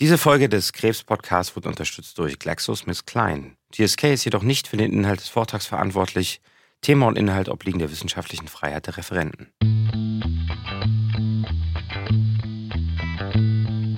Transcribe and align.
Diese 0.00 0.16
Folge 0.16 0.48
des 0.48 0.72
Krebs-Podcasts 0.72 1.56
wird 1.56 1.66
unterstützt 1.66 2.16
durch 2.18 2.38
GlaxoSmithKline. 2.38 3.56
GSK 3.72 4.04
ist 4.04 4.24
jedoch 4.24 4.44
nicht 4.44 4.68
für 4.68 4.76
den 4.76 4.92
Inhalt 4.92 5.18
des 5.18 5.28
Vortrags 5.28 5.66
verantwortlich. 5.66 6.40
Thema 6.82 7.08
und 7.08 7.18
Inhalt 7.18 7.48
obliegen 7.48 7.80
der 7.80 7.90
wissenschaftlichen 7.90 8.46
Freiheit 8.46 8.86
der 8.86 8.96
Referenten. 8.96 9.48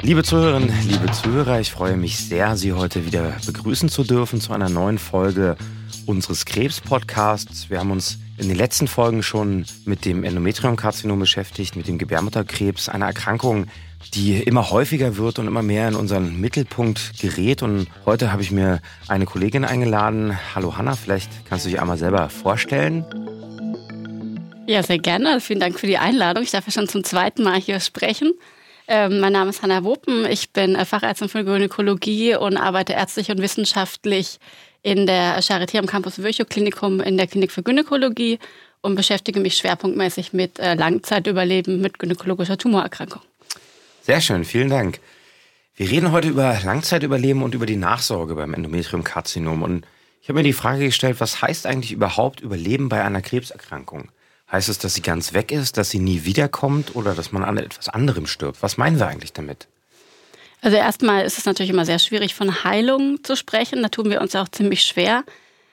Liebe 0.00 0.22
Zuhörerinnen, 0.22 0.72
liebe 0.88 1.12
Zuhörer, 1.12 1.60
ich 1.60 1.70
freue 1.70 1.98
mich 1.98 2.16
sehr, 2.16 2.56
Sie 2.56 2.72
heute 2.72 3.04
wieder 3.04 3.36
begrüßen 3.44 3.90
zu 3.90 4.02
dürfen 4.02 4.40
zu 4.40 4.54
einer 4.54 4.70
neuen 4.70 4.96
Folge 4.96 5.58
unseres 6.06 6.46
Krebs-Podcasts. 6.46 7.68
Wir 7.68 7.78
haben 7.78 7.90
uns 7.90 8.18
in 8.38 8.48
den 8.48 8.56
letzten 8.56 8.88
Folgen 8.88 9.22
schon 9.22 9.66
mit 9.84 10.06
dem 10.06 10.24
Endometriumkarzinom 10.24 11.18
beschäftigt, 11.18 11.76
mit 11.76 11.88
dem 11.88 11.98
Gebärmutterkrebs, 11.98 12.88
einer 12.88 13.04
Erkrankung, 13.04 13.66
die 14.14 14.42
immer 14.42 14.70
häufiger 14.70 15.16
wird 15.16 15.38
und 15.38 15.46
immer 15.46 15.62
mehr 15.62 15.88
in 15.88 15.94
unseren 15.94 16.40
Mittelpunkt 16.40 17.18
gerät. 17.20 17.62
Und 17.62 17.86
heute 18.06 18.32
habe 18.32 18.42
ich 18.42 18.50
mir 18.50 18.80
eine 19.08 19.26
Kollegin 19.26 19.64
eingeladen. 19.64 20.38
Hallo 20.54 20.76
Hanna, 20.76 20.96
vielleicht 20.96 21.30
kannst 21.48 21.64
du 21.64 21.70
dich 21.70 21.80
einmal 21.80 21.98
selber 21.98 22.28
vorstellen. 22.28 23.04
Ja, 24.66 24.82
sehr 24.82 24.98
gerne. 24.98 25.40
Vielen 25.40 25.60
Dank 25.60 25.78
für 25.78 25.86
die 25.86 25.98
Einladung. 25.98 26.42
Ich 26.42 26.50
darf 26.50 26.66
ja 26.66 26.72
schon 26.72 26.88
zum 26.88 27.04
zweiten 27.04 27.42
Mal 27.42 27.60
hier 27.60 27.80
sprechen. 27.80 28.32
Ähm, 28.86 29.20
mein 29.20 29.32
Name 29.32 29.50
ist 29.50 29.62
Hanna 29.62 29.84
Wuppen. 29.84 30.24
Ich 30.26 30.50
bin 30.50 30.74
äh, 30.74 30.84
Fachärztin 30.84 31.28
für 31.28 31.44
Gynäkologie 31.44 32.34
und 32.34 32.56
arbeite 32.56 32.92
ärztlich 32.92 33.30
und 33.30 33.40
wissenschaftlich 33.40 34.38
in 34.82 35.06
der 35.06 35.40
Charité 35.42 35.78
am 35.78 35.86
Campus 35.86 36.22
Virchow 36.22 36.48
Klinikum 36.48 37.00
in 37.00 37.16
der 37.16 37.26
Klinik 37.26 37.52
für 37.52 37.62
Gynäkologie 37.62 38.38
und 38.80 38.94
beschäftige 38.94 39.40
mich 39.40 39.56
schwerpunktmäßig 39.56 40.32
mit 40.32 40.58
äh, 40.58 40.74
Langzeitüberleben 40.74 41.80
mit 41.80 41.98
gynäkologischer 41.98 42.56
Tumorerkrankung. 42.56 43.22
Sehr 44.02 44.20
schön, 44.20 44.44
vielen 44.44 44.70
Dank. 44.70 44.98
Wir 45.76 45.90
reden 45.90 46.10
heute 46.10 46.28
über 46.28 46.58
Langzeitüberleben 46.64 47.42
und 47.42 47.54
über 47.54 47.66
die 47.66 47.76
Nachsorge 47.76 48.34
beim 48.34 48.54
Endometriumkarzinom. 48.54 49.62
Und 49.62 49.86
ich 50.22 50.28
habe 50.28 50.38
mir 50.38 50.42
die 50.42 50.52
Frage 50.52 50.84
gestellt, 50.84 51.20
was 51.20 51.42
heißt 51.42 51.66
eigentlich 51.66 51.92
überhaupt 51.92 52.40
Überleben 52.40 52.88
bei 52.88 53.04
einer 53.04 53.22
Krebserkrankung? 53.22 54.10
Heißt 54.50 54.68
es, 54.68 54.78
dass 54.78 54.94
sie 54.94 55.02
ganz 55.02 55.32
weg 55.32 55.52
ist, 55.52 55.76
dass 55.76 55.90
sie 55.90 56.00
nie 56.00 56.24
wiederkommt 56.24 56.96
oder 56.96 57.14
dass 57.14 57.30
man 57.30 57.44
an 57.44 57.56
etwas 57.56 57.88
anderem 57.88 58.26
stirbt? 58.26 58.62
Was 58.62 58.78
meinen 58.78 58.98
wir 58.98 59.06
eigentlich 59.06 59.32
damit? 59.32 59.68
Also 60.62 60.76
erstmal 60.76 61.24
ist 61.24 61.38
es 61.38 61.46
natürlich 61.46 61.70
immer 61.70 61.86
sehr 61.86 61.98
schwierig, 61.98 62.34
von 62.34 62.64
Heilung 62.64 63.22
zu 63.22 63.36
sprechen. 63.36 63.82
Da 63.82 63.88
tun 63.88 64.10
wir 64.10 64.20
uns 64.20 64.34
auch 64.34 64.48
ziemlich 64.48 64.82
schwer. 64.82 65.24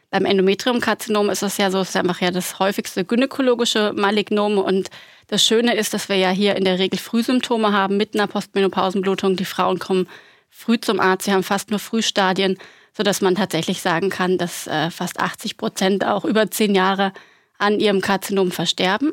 Beim 0.09 0.25
Endometriumkarzinom 0.25 1.29
ist 1.29 1.43
es 1.43 1.57
ja 1.57 1.69
so, 1.69 1.79
es 1.79 1.89
ist 1.89 1.97
einfach 1.97 2.21
ja 2.21 2.31
das 2.31 2.59
häufigste 2.59 3.03
gynäkologische 3.03 3.93
Malignom 3.93 4.57
und 4.57 4.89
das 5.27 5.45
Schöne 5.45 5.75
ist, 5.75 5.93
dass 5.93 6.07
wir 6.07 6.15
ja 6.15 6.29
hier 6.29 6.55
in 6.55 6.63
der 6.63 6.79
Regel 6.79 6.97
Frühsymptome 6.97 7.73
haben 7.73 7.97
mit 7.97 8.15
einer 8.15 8.27
Postmenopausenblutung. 8.27 9.35
Die 9.35 9.43
Frauen 9.43 9.79
kommen 9.79 10.07
früh 10.49 10.79
zum 10.79 11.01
Arzt, 11.01 11.25
sie 11.25 11.33
haben 11.33 11.43
fast 11.43 11.69
nur 11.69 11.79
Frühstadien, 11.79 12.57
sodass 12.95 13.19
man 13.19 13.35
tatsächlich 13.35 13.81
sagen 13.81 14.09
kann, 14.09 14.37
dass 14.37 14.67
äh, 14.67 14.89
fast 14.89 15.19
80 15.19 15.57
Prozent 15.57 16.05
auch 16.05 16.23
über 16.23 16.49
zehn 16.49 16.73
Jahre 16.73 17.11
an 17.57 17.79
ihrem 17.79 17.99
Karzinom 17.99 18.51
versterben. 18.51 19.11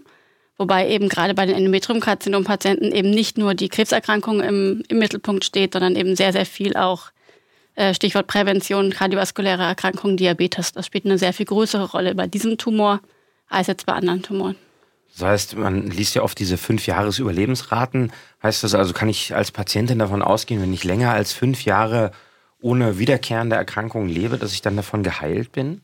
Wobei 0.57 0.89
eben 0.89 1.09
gerade 1.09 1.35
bei 1.35 1.47
den 1.47 1.57
Endometrium-Karzinom-Patienten 1.57 2.93
eben 2.93 3.11
nicht 3.11 3.37
nur 3.37 3.55
die 3.55 3.69
Krebserkrankung 3.69 4.41
im, 4.41 4.85
im, 4.89 4.99
Mittelpunkt 4.99 5.45
steht, 5.45 5.73
sondern 5.73 5.97
eben 5.97 6.15
sehr, 6.15 6.33
sehr 6.33 6.47
viel 6.47 6.77
auch 6.77 7.11
Stichwort 7.93 8.27
Prävention, 8.27 8.91
kardiovaskuläre 8.91 9.63
Erkrankungen, 9.63 10.17
Diabetes. 10.17 10.73
Das 10.73 10.87
spielt 10.87 11.05
eine 11.07 11.19
sehr 11.19 11.33
viel 11.33 11.47
größere 11.47 11.91
Rolle 11.91 12.15
bei 12.15 12.27
diesem 12.27 12.57
Tumor 12.57 13.01
als 13.49 13.67
jetzt 13.67 13.87
bei 13.87 13.93
anderen 13.93 14.23
Tumoren. 14.23 14.57
Das 15.17 15.27
heißt, 15.27 15.57
man 15.57 15.91
liest 15.91 16.15
ja 16.15 16.23
oft 16.23 16.39
diese 16.39 16.57
fünf 16.57 16.87
Jahres 16.87 17.19
Überlebensraten. 17.19 18.13
Heißt 18.43 18.65
das 18.65 18.75
also, 18.75 18.93
kann 18.93 19.09
ich 19.09 19.35
als 19.35 19.53
Patientin 19.53 19.99
davon 19.99 20.23
ausgehen, 20.23 20.61
wenn 20.61 20.73
ich 20.73 20.83
länger 20.85 21.13
als 21.13 21.33
fünf 21.33 21.65
Jahre 21.65 22.11
ohne 22.61 22.99
wiederkehrende 22.99 23.57
Erkrankung 23.57 24.09
lebe, 24.09 24.39
dass 24.39 24.53
ich 24.53 24.63
dann 24.63 24.77
davon 24.77 25.03
geheilt 25.03 25.53
bin? 25.53 25.83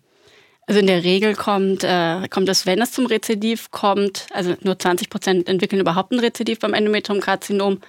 Also 0.67 0.81
in 0.81 0.87
der 0.87 1.05
Regel 1.05 1.35
kommt, 1.35 1.85
äh, 1.85 2.29
kommt 2.29 2.49
es, 2.49 2.67
wenn 2.67 2.81
es 2.81 2.93
zum 2.93 3.07
Rezidiv 3.07 3.71
kommt, 3.71 4.27
also 4.33 4.55
nur 4.63 4.79
20 4.79 5.11
Prozent 5.11 5.49
entwickeln 5.49 5.81
überhaupt 5.81 6.13
ein 6.13 6.21
Rezidiv 6.21 6.61
beim 6.61 6.75
Endometriumkarzinom 6.75 7.81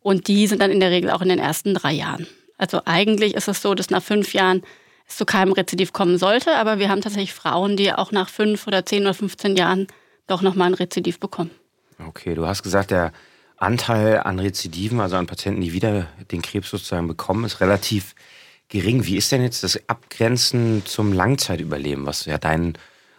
und 0.00 0.28
die 0.28 0.46
sind 0.46 0.60
dann 0.60 0.70
in 0.70 0.80
der 0.80 0.90
Regel 0.90 1.10
auch 1.10 1.22
in 1.22 1.28
den 1.28 1.38
ersten 1.38 1.74
drei 1.74 1.92
Jahren. 1.92 2.26
Also 2.60 2.82
eigentlich 2.84 3.34
ist 3.34 3.48
es 3.48 3.62
so, 3.62 3.74
dass 3.74 3.88
nach 3.88 4.02
fünf 4.02 4.34
Jahren 4.34 4.62
es 5.08 5.16
zu 5.16 5.24
keinem 5.24 5.52
Rezidiv 5.52 5.94
kommen 5.94 6.18
sollte, 6.18 6.56
aber 6.56 6.78
wir 6.78 6.90
haben 6.90 7.00
tatsächlich 7.00 7.32
Frauen, 7.32 7.78
die 7.78 7.90
auch 7.90 8.12
nach 8.12 8.28
fünf 8.28 8.66
oder 8.66 8.84
zehn 8.84 9.02
oder 9.02 9.14
15 9.14 9.56
Jahren 9.56 9.86
doch 10.26 10.42
nochmal 10.42 10.68
ein 10.68 10.74
Rezidiv 10.74 11.18
bekommen. 11.18 11.50
Okay, 12.06 12.34
du 12.34 12.46
hast 12.46 12.62
gesagt, 12.62 12.90
der 12.90 13.12
Anteil 13.56 14.20
an 14.20 14.38
Rezidiven, 14.38 15.00
also 15.00 15.16
an 15.16 15.26
Patienten, 15.26 15.62
die 15.62 15.72
wieder 15.72 16.08
den 16.30 16.42
Krebs 16.42 16.68
sozusagen 16.68 17.08
bekommen, 17.08 17.44
ist 17.44 17.60
relativ 17.60 18.14
gering. 18.68 19.06
Wie 19.06 19.16
ist 19.16 19.32
denn 19.32 19.42
jetzt 19.42 19.64
das 19.64 19.80
Abgrenzen 19.88 20.82
zum 20.84 21.14
Langzeitüberleben, 21.14 22.04
was 22.04 22.26
ja 22.26 22.36
dein 22.36 22.76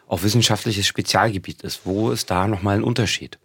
auch 0.07 0.21
wissenschaftliches 0.21 0.85
Spezialgebiet 0.85 1.63
ist? 1.63 1.81
Wo 1.83 2.11
ist 2.11 2.29
da 2.29 2.47
nochmal 2.47 2.77
ein 2.77 2.83
Unterschied? 2.83 3.39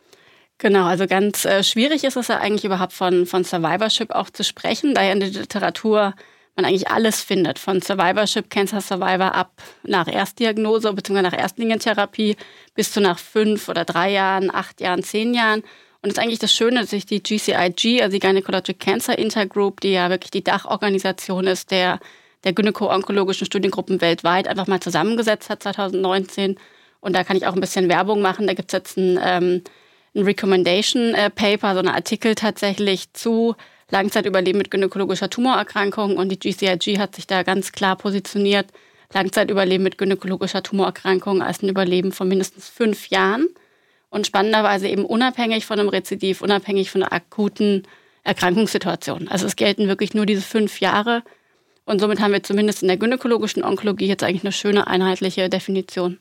Genau, 0.59 0.84
also 0.87 1.06
ganz 1.06 1.44
äh, 1.44 1.62
schwierig 1.62 2.05
ist 2.05 2.17
es 2.17 2.28
ja 2.28 2.39
eigentlich 2.39 2.65
überhaupt 2.65 2.94
von, 2.94 3.27
von 3.27 3.44
Survivorship 3.44 4.11
auch 4.11 4.31
zu 4.31 4.43
sprechen, 4.43 4.94
da 4.94 5.03
ja 5.03 5.12
in 5.12 5.21
der 5.21 5.28
Literatur 5.28 6.15
man 6.56 6.65
eigentlich 6.65 6.89
alles 6.89 7.21
findet, 7.21 7.59
von 7.59 7.83
Survivorship, 7.83 8.49
Cancer 8.49 8.81
Survivor 8.81 9.34
ab 9.34 9.53
nach 9.83 10.09
Erstdiagnose 10.09 10.93
bzw. 10.94 11.22
nach 11.22 11.37
Erstlinientherapie 11.37 12.37
bis 12.75 12.93
zu 12.93 13.00
nach 13.00 13.19
fünf 13.19 13.69
oder 13.69 13.84
drei 13.84 14.11
Jahren, 14.11 14.50
acht 14.53 14.81
Jahren, 14.81 15.03
zehn 15.03 15.34
Jahren. 15.34 15.61
Und 15.61 16.11
das 16.11 16.12
ist 16.15 16.19
eigentlich 16.19 16.39
das 16.39 16.55
Schöne, 16.55 16.81
dass 16.81 16.91
sich 16.91 17.05
die 17.05 17.23
GCIG, 17.23 18.00
also 18.03 18.12
die 18.12 18.21
Gynecologic 18.21 18.81
Cancer 18.81 19.19
Intergroup, 19.19 19.81
die 19.81 19.93
ja 19.93 20.09
wirklich 20.09 20.31
die 20.31 20.44
Dachorganisation 20.44 21.47
ist 21.47 21.71
der, 21.71 22.00
der 22.44 22.55
gynäko-onkologischen 22.55 23.47
Studiengruppen 23.47 24.00
weltweit, 24.00 24.49
einfach 24.49 24.67
mal 24.67 24.81
zusammengesetzt 24.81 25.50
hat 25.50 25.62
2019. 25.62 26.56
Und 27.00 27.15
da 27.15 27.25
kann 27.25 27.37
ich 27.37 27.47
auch 27.47 27.55
ein 27.55 27.61
bisschen 27.61 27.91
Werbung 27.91 28.23
machen. 28.23 28.47
Da 28.47 28.55
gibt 28.55 28.73
es 28.73 28.78
jetzt 28.78 28.97
ein, 28.97 29.19
ähm, 29.23 29.62
ein 30.16 30.25
Recommendation 30.25 31.15
äh, 31.15 31.31
Paper, 31.31 31.75
so 31.75 31.81
ein 31.81 31.88
Artikel 31.88 32.34
tatsächlich 32.34 33.12
zu 33.12 33.54
Langzeitüberleben 33.91 34.59
mit 34.59 34.71
gynäkologischer 34.71 35.31
Tumorerkrankung 35.31 36.16
und 36.16 36.31
die 36.31 36.38
GCIG 36.38 36.99
hat 36.99 37.15
sich 37.15 37.27
da 37.27 37.43
ganz 37.43 37.72
klar 37.72 37.97
positioniert. 37.97 38.66
Langzeitüberleben 39.12 39.84
mit 39.84 39.99
gynäkologischer 39.99 40.62
Tumorerkrankung 40.62 41.41
als 41.43 41.62
ein 41.62 41.69
Überleben 41.69 42.10
von 42.10 42.26
mindestens 42.26 42.69
fünf 42.69 43.09
Jahren 43.09 43.47
und 44.10 44.26
spannenderweise 44.26 44.88
eben 44.88 45.05
unabhängig 45.05 45.66
von 45.66 45.78
einem 45.78 45.88
Rezidiv, 45.88 46.41
unabhängig 46.41 46.91
von 46.91 47.05
einer 47.05 47.12
akuten 47.12 47.87
Erkrankungssituation. 48.25 49.28
Also 49.28 49.47
es 49.47 49.55
gelten 49.55 49.87
wirklich 49.87 50.15
nur 50.15 50.26
diese 50.26 50.43
fünf 50.43 50.81
Jahre 50.81 51.22
und 51.84 52.00
somit 52.00 52.21
haben 52.21 52.32
wir 52.32 52.43
zumindest 52.43 52.82
in 52.82 52.88
der 52.88 52.97
gynäkologischen 52.97 53.62
Onkologie 53.62 54.09
jetzt 54.09 54.25
eigentlich 54.25 54.43
eine 54.43 54.53
schöne 54.53 54.88
einheitliche 54.88 55.49
Definition. 55.49 56.19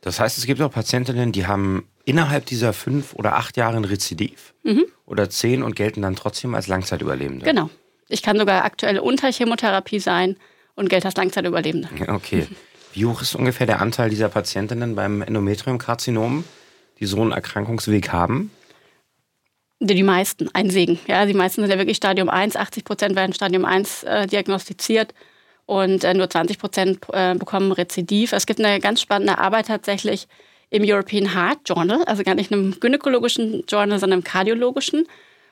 Das 0.00 0.18
heißt, 0.18 0.38
es 0.38 0.46
gibt 0.46 0.60
auch 0.60 0.72
Patientinnen, 0.72 1.30
die 1.30 1.46
haben 1.46 1.86
innerhalb 2.10 2.44
dieser 2.46 2.72
fünf 2.72 3.14
oder 3.14 3.36
acht 3.36 3.56
Jahre 3.56 3.76
ein 3.76 3.84
Rezidiv 3.84 4.52
mhm. 4.64 4.84
oder 5.06 5.30
zehn 5.30 5.62
und 5.62 5.76
gelten 5.76 6.02
dann 6.02 6.16
trotzdem 6.16 6.56
als 6.56 6.66
Langzeitüberlebende. 6.66 7.46
Genau. 7.46 7.70
Ich 8.08 8.22
kann 8.22 8.36
sogar 8.36 8.64
aktuell 8.64 8.98
unter 8.98 9.30
Chemotherapie 9.30 10.00
sein 10.00 10.36
und 10.74 10.88
gelte 10.90 11.06
als 11.06 11.16
Langzeitüberlebende. 11.16 11.88
Okay. 12.08 12.48
Wie 12.92 13.06
hoch 13.06 13.22
ist 13.22 13.36
ungefähr 13.36 13.66
der 13.66 13.80
Anteil 13.80 14.10
dieser 14.10 14.28
Patientinnen 14.28 14.96
beim 14.96 15.22
Endometriumkarzinom, 15.22 16.42
die 16.98 17.06
so 17.06 17.20
einen 17.20 17.30
Erkrankungsweg 17.30 18.12
haben? 18.12 18.50
Die 19.78 20.02
meisten, 20.02 20.50
ein 20.52 20.68
Segen. 20.68 20.98
Ja, 21.06 21.24
die 21.24 21.32
meisten 21.32 21.62
sind 21.62 21.70
ja 21.70 21.78
wirklich 21.78 21.96
Stadium 21.96 22.28
1. 22.28 22.56
80 22.56 22.84
Prozent 22.84 23.14
werden 23.14 23.32
Stadium 23.32 23.64
1 23.64 24.02
äh, 24.02 24.26
diagnostiziert 24.26 25.14
und 25.64 26.02
äh, 26.02 26.12
nur 26.12 26.28
20 26.28 26.58
Prozent 26.58 27.06
äh, 27.12 27.36
bekommen 27.36 27.70
Rezidiv. 27.70 28.32
Es 28.32 28.46
gibt 28.46 28.58
eine 28.58 28.80
ganz 28.80 29.00
spannende 29.00 29.38
Arbeit 29.38 29.68
tatsächlich 29.68 30.26
im 30.70 30.84
European 30.84 31.34
Heart 31.34 31.68
Journal, 31.68 32.04
also 32.04 32.22
gar 32.22 32.34
nicht 32.34 32.52
einem 32.52 32.78
gynäkologischen 32.80 33.64
Journal, 33.68 33.98
sondern 33.98 34.18
einem 34.18 34.24
kardiologischen. 34.24 35.06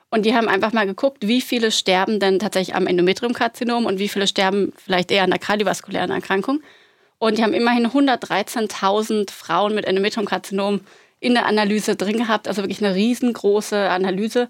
Und 0.09 0.25
die 0.25 0.33
haben 0.33 0.47
einfach 0.47 0.73
mal 0.73 0.87
geguckt, 0.87 1.27
wie 1.27 1.41
viele 1.41 1.71
sterben 1.71 2.19
denn 2.19 2.39
tatsächlich 2.39 2.75
am 2.75 2.87
Endometriumkarzinom 2.87 3.85
und 3.85 3.99
wie 3.99 4.09
viele 4.09 4.27
sterben 4.27 4.73
vielleicht 4.83 5.11
eher 5.11 5.23
an 5.23 5.29
der 5.29 5.39
kardiovaskulären 5.39 6.09
Erkrankung. 6.09 6.61
Und 7.19 7.37
die 7.37 7.43
haben 7.43 7.53
immerhin 7.53 7.85
113.000 7.85 9.29
Frauen 9.29 9.75
mit 9.75 9.85
Endometriumkarzinom 9.85 10.81
in 11.19 11.33
der 11.33 11.45
Analyse 11.45 11.95
drin 11.95 12.17
gehabt, 12.17 12.47
also 12.47 12.63
wirklich 12.63 12.83
eine 12.83 12.95
riesengroße 12.95 13.77
Analyse. 13.89 14.49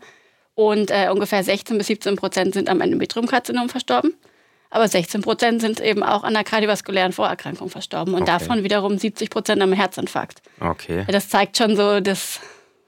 Und 0.53 0.91
äh, 0.91 1.09
ungefähr 1.09 1.43
16 1.43 1.77
bis 1.77 1.87
17 1.87 2.15
Prozent 2.15 2.53
sind 2.53 2.69
am 2.69 2.79
Endometriumkarzinom 2.79 3.69
verstorben. 3.69 4.13
Aber 4.71 4.87
16 4.87 5.21
Prozent 5.21 5.61
sind 5.61 5.79
eben 5.79 6.03
auch 6.03 6.23
an 6.23 6.35
einer 6.35 6.43
kardiovaskulären 6.43 7.11
Vorerkrankung 7.11 7.69
verstorben 7.69 8.13
und 8.13 8.23
okay. 8.23 8.31
davon 8.31 8.63
wiederum 8.63 8.97
70 8.97 9.29
Prozent 9.29 9.61
am 9.61 9.73
Herzinfarkt. 9.73 10.41
Okay. 10.59 11.05
Das 11.07 11.29
zeigt 11.29 11.57
schon 11.57 11.75
so 11.75 11.99
das, 11.99 12.39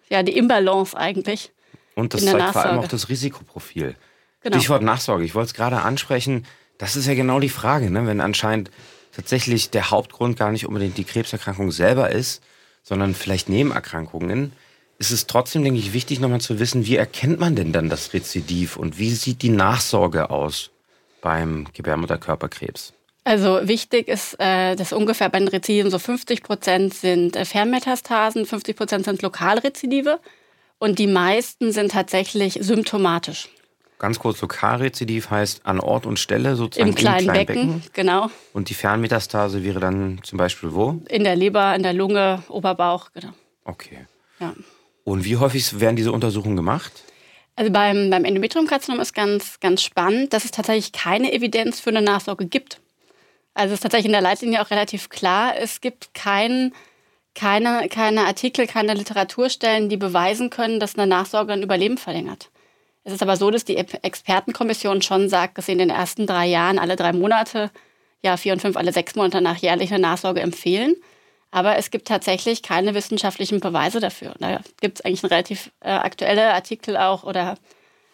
ja, 0.10 0.22
die 0.22 0.38
Imbalance 0.38 0.96
eigentlich. 0.96 1.52
Und 1.96 2.14
das 2.14 2.24
zeigt 2.24 2.38
Nachsorge. 2.38 2.60
vor 2.60 2.66
allem 2.66 2.80
auch 2.80 2.88
das 2.88 3.10
Risikoprofil. 3.10 3.96
Genau. 4.42 4.58
Stichwort 4.58 4.84
Nachsorge. 4.84 5.24
Ich 5.24 5.34
wollte 5.34 5.48
es 5.48 5.54
gerade 5.54 5.82
ansprechen. 5.82 6.46
Das 6.78 6.96
ist 6.96 7.08
ja 7.08 7.16
genau 7.16 7.40
die 7.40 7.50
Frage, 7.50 7.90
ne? 7.90 8.06
wenn 8.06 8.22
anscheinend 8.22 8.72
tatsächlich 9.12 9.72
der 9.72 9.92
Hauptgrund 9.92 10.38
gar 10.38 10.52
nicht 10.52 10.68
unbedingt 10.68 10.98
die 10.98 11.04
Krebserkrankung 11.04 11.72
selber 11.72 12.12
ist, 12.12 12.44
sondern 12.84 13.14
vielleicht 13.14 13.50
Nebenerkrankungen. 13.50 14.54
ist 14.98 15.12
es 15.12 15.28
trotzdem, 15.28 15.64
denke 15.64 15.80
ich, 15.80 15.94
wichtig, 15.94 16.20
nochmal 16.20 16.42
zu 16.42 16.60
wissen, 16.60 16.86
wie 16.86 16.96
erkennt 16.96 17.40
man 17.40 17.56
denn 17.56 17.72
dann 17.72 17.90
das 17.90 18.14
Rezidiv 18.14 18.78
und 18.78 18.98
wie 18.98 19.12
sieht 19.12 19.42
die 19.42 19.50
Nachsorge 19.50 20.30
aus 20.30 20.72
beim 21.22 21.68
Gebärmutterkörperkrebs? 21.74 22.94
Also 23.24 23.60
wichtig 23.64 24.08
ist, 24.08 24.36
äh, 24.40 24.76
dass 24.76 24.94
ungefähr 24.94 25.30
bei 25.30 25.40
den 25.40 25.48
Rezidiven 25.48 25.92
so 25.92 26.00
50 26.00 26.42
Prozent 26.42 26.94
sind 26.94 27.36
äh, 27.36 27.46
Fernmetastasen, 27.46 28.46
50 28.46 28.76
Prozent 28.76 29.06
sind 29.06 29.22
Lokalrezidive 29.22 30.20
und 30.80 30.98
die 30.98 31.08
meisten 31.08 31.72
sind 31.72 31.92
tatsächlich 31.92 32.58
symptomatisch. 32.62 33.50
Ganz 34.00 34.18
kurz, 34.18 34.42
Lokalrezidiv 34.42 35.30
heißt 35.30 35.68
an 35.68 35.80
Ort 35.80 36.08
und 36.08 36.18
Stelle 36.18 36.56
sozusagen 36.56 36.90
im 36.90 36.96
kleinen, 36.96 37.26
kleinen 37.26 37.46
Becken, 37.46 37.68
Becken, 37.68 37.84
genau. 37.94 38.32
Und 38.52 38.70
die 38.70 38.74
Fernmetastase 38.74 39.64
wäre 39.64 39.80
dann 39.80 40.20
zum 40.24 40.40
Beispiel 40.40 40.74
wo? 40.74 41.00
In 41.08 41.24
der 41.24 41.36
Leber, 41.36 41.76
in 41.76 41.84
der 41.84 41.94
Lunge, 41.94 42.42
Oberbauch, 42.50 43.12
genau. 43.14 43.34
Okay. 43.64 44.08
Ja. 44.40 44.56
Und 45.04 45.24
wie 45.24 45.38
häufig 45.38 45.80
werden 45.80 45.96
diese 45.96 46.12
Untersuchungen 46.12 46.56
gemacht? 46.56 47.04
Also 47.56 47.72
beim, 47.72 48.10
beim 48.10 48.26
Endometriumkarzinom 48.26 49.00
ist 49.00 49.14
ganz, 49.14 49.60
ganz 49.60 49.84
spannend, 49.84 50.34
dass 50.34 50.46
es 50.46 50.52
tatsächlich 50.52 50.92
keine 50.92 51.34
Evidenz 51.34 51.80
für 51.80 51.90
eine 51.90 52.02
Nachsorge 52.02 52.46
gibt. 52.46 52.80
Also 53.54 53.74
es 53.74 53.80
ist 53.80 53.84
tatsächlich 53.84 54.06
in 54.06 54.14
der 54.14 54.22
Leitlinie 54.22 54.62
auch 54.62 54.72
relativ 54.72 55.10
klar, 55.10 55.58
es 55.58 55.82
gibt 55.82 56.14
kein, 56.14 56.74
keine, 57.36 57.90
keine 57.90 58.26
Artikel, 58.26 58.68
keine 58.68 58.94
Literaturstellen, 58.94 59.90
die 59.90 59.98
beweisen 59.98 60.50
können, 60.50 60.80
dass 60.80 60.98
eine 60.98 61.08
Nachsorge 61.08 61.54
ein 61.54 61.64
Überleben 61.64 61.98
verlängert. 61.98 62.50
Es 63.04 63.14
ist 63.14 63.22
aber 63.22 63.36
so, 63.36 63.50
dass 63.50 63.66
die 63.66 63.78
Expertenkommission 63.78 65.02
schon 65.02 65.28
sagt, 65.28 65.58
dass 65.58 65.66
sie 65.66 65.72
in 65.72 65.80
den 65.80 65.90
ersten 65.90 66.28
drei 66.28 66.48
Jahren 66.48 66.80
alle 66.80 66.96
drei 66.96 67.14
Monate, 67.14 67.72
ja 68.22 68.38
vier 68.38 68.54
und 68.54 68.62
fünf, 68.62 68.78
alle 68.78 68.94
sechs 68.94 69.16
Monate 69.16 69.42
nach 69.42 69.58
jährlicher 69.58 69.98
Nachsorge 69.98 70.42
empfehlen. 70.42 70.96
Aber 71.52 71.78
es 71.78 71.92
gibt 71.92 72.08
tatsächlich 72.08 72.64
keine 72.64 72.94
wissenschaftlichen 72.94 73.60
Beweise 73.60 74.00
dafür. 74.00 74.34
Da 74.40 74.62
gibt 74.80 75.00
es 75.00 75.06
eigentlich 75.06 75.24
einen 75.24 75.34
relativ 75.34 75.72
äh, 75.82 75.92
aktuelle 75.92 76.54
Artikel 76.54 76.96
auch 76.96 77.24
oder 77.24 77.58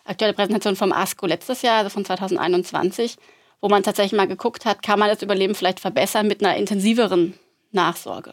aktuelle 0.06 0.34
Präsentation 0.34 0.76
vom 0.76 0.92
ASCO 0.92 1.28
letztes 1.28 1.62
Jahr, 1.62 1.78
also 1.78 1.90
von 1.90 2.04
2021, 2.04 3.18
wo 3.62 3.70
man 3.70 3.84
tatsächlich 3.84 4.18
mal 4.18 4.28
geguckt 4.28 4.66
hat, 4.66 4.82
kann 4.82 5.00
man 5.00 5.10
das 5.10 5.22
Überleben 5.22 5.54
vielleicht 5.54 5.80
verbessern 5.80 6.28
mit 6.28 6.44
einer 6.44 6.58
intensiveren 6.58 7.36
Nachsorge. 7.72 8.32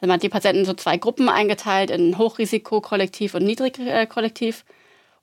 Also 0.00 0.08
man 0.08 0.14
hat 0.14 0.22
die 0.22 0.28
Patienten 0.28 0.60
in 0.60 0.66
so 0.66 0.74
zwei 0.74 0.98
Gruppen 0.98 1.28
eingeteilt, 1.28 1.90
in 1.90 2.18
Hochrisikokollektiv 2.18 3.34
und 3.34 3.44
Niedrigkollektiv. 3.44 4.64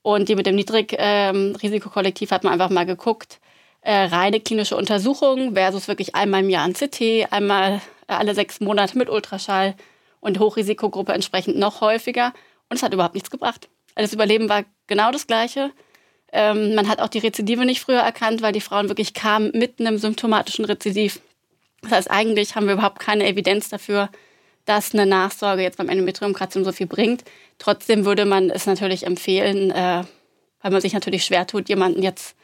Und 0.02 0.30
die 0.30 0.36
mit 0.36 0.48
dem 0.48 0.56
Niedrigrisikokollektiv 0.56 2.32
ähm, 2.32 2.36
hat 2.36 2.44
man 2.44 2.54
einfach 2.54 2.72
mal 2.72 2.88
geguckt, 2.88 3.40
äh, 3.82 4.06
reine 4.06 4.40
klinische 4.40 4.76
Untersuchungen 4.76 5.54
versus 5.54 5.88
wirklich 5.88 6.16
einmal 6.16 6.42
im 6.42 6.50
Jahr 6.50 6.66
ein 6.66 6.74
CT, 6.74 7.32
einmal 7.32 7.76
äh, 7.76 7.80
alle 8.18 8.36
sechs 8.36 8.60
Monate 8.60 8.98
mit 8.98 9.10
Ultraschall 9.10 9.76
und 10.20 10.40
Hochrisikogruppe 10.40 11.14
entsprechend 11.14 11.58
noch 11.58 11.82
häufiger. 11.82 12.34
Und 12.70 12.78
es 12.78 12.84
hat 12.84 12.94
überhaupt 12.94 13.16
nichts 13.16 13.32
gebracht. 13.32 13.70
Also 13.96 14.08
das 14.08 14.14
Überleben 14.14 14.50
war 14.50 14.64
genau 14.88 15.12
das 15.12 15.28
gleiche. 15.28 15.72
Ähm, 16.32 16.76
man 16.76 16.88
hat 16.88 17.00
auch 17.00 17.10
die 17.10 17.20
Rezidive 17.20 17.66
nicht 17.66 17.82
früher 17.82 18.00
erkannt, 18.00 18.42
weil 18.42 18.54
die 18.54 18.62
Frauen 18.62 18.88
wirklich 18.88 19.14
kamen 19.14 19.52
mit 19.54 19.80
einem 19.80 19.98
symptomatischen 19.98 20.66
Rezidiv. 20.66 21.20
Das 21.82 21.92
heißt, 21.92 22.12
eigentlich 22.12 22.56
haben 22.56 22.68
wir 22.68 22.74
überhaupt 22.74 23.00
keine 23.00 23.28
Evidenz 23.28 23.70
dafür, 23.70 24.10
dass 24.66 24.94
eine 24.94 25.06
Nachsorge 25.06 25.64
jetzt 25.64 25.78
beim 25.78 25.90
Endometriumkarzinom 25.90 26.64
so 26.64 26.72
viel 26.72 26.88
bringt. 26.88 27.24
Trotzdem 27.58 28.06
würde 28.06 28.26
man 28.26 28.50
es 28.50 28.66
natürlich 28.66 29.06
empfehlen, 29.06 29.72
äh, 29.72 30.04
weil 30.62 30.72
man 30.72 30.82
sich 30.82 30.94
natürlich 30.94 31.26
schwer 31.26 31.48
tut, 31.48 31.68
jemanden 31.68 32.04
jetzt 32.04 32.36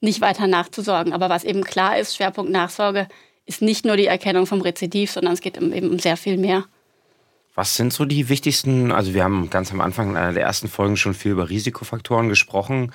nicht 0.00 0.20
weiter 0.20 0.46
nachzusorgen. 0.46 1.12
Aber 1.12 1.28
was 1.28 1.44
eben 1.44 1.64
klar 1.64 1.98
ist, 1.98 2.14
Schwerpunkt 2.14 2.52
Nachsorge 2.52 3.08
ist 3.46 3.62
nicht 3.62 3.84
nur 3.84 3.96
die 3.96 4.06
Erkennung 4.06 4.46
vom 4.46 4.60
Rezidiv, 4.60 5.10
sondern 5.10 5.34
es 5.34 5.40
geht 5.40 5.56
eben 5.56 5.90
um 5.90 5.98
sehr 5.98 6.16
viel 6.16 6.36
mehr. 6.36 6.64
Was 7.54 7.76
sind 7.76 7.92
so 7.92 8.04
die 8.04 8.28
wichtigsten, 8.28 8.90
also 8.90 9.14
wir 9.14 9.22
haben 9.22 9.48
ganz 9.48 9.70
am 9.70 9.80
Anfang 9.80 10.10
in 10.10 10.16
einer 10.16 10.32
der 10.32 10.42
ersten 10.42 10.68
Folgen 10.68 10.96
schon 10.96 11.14
viel 11.14 11.32
über 11.32 11.50
Risikofaktoren 11.50 12.28
gesprochen. 12.28 12.92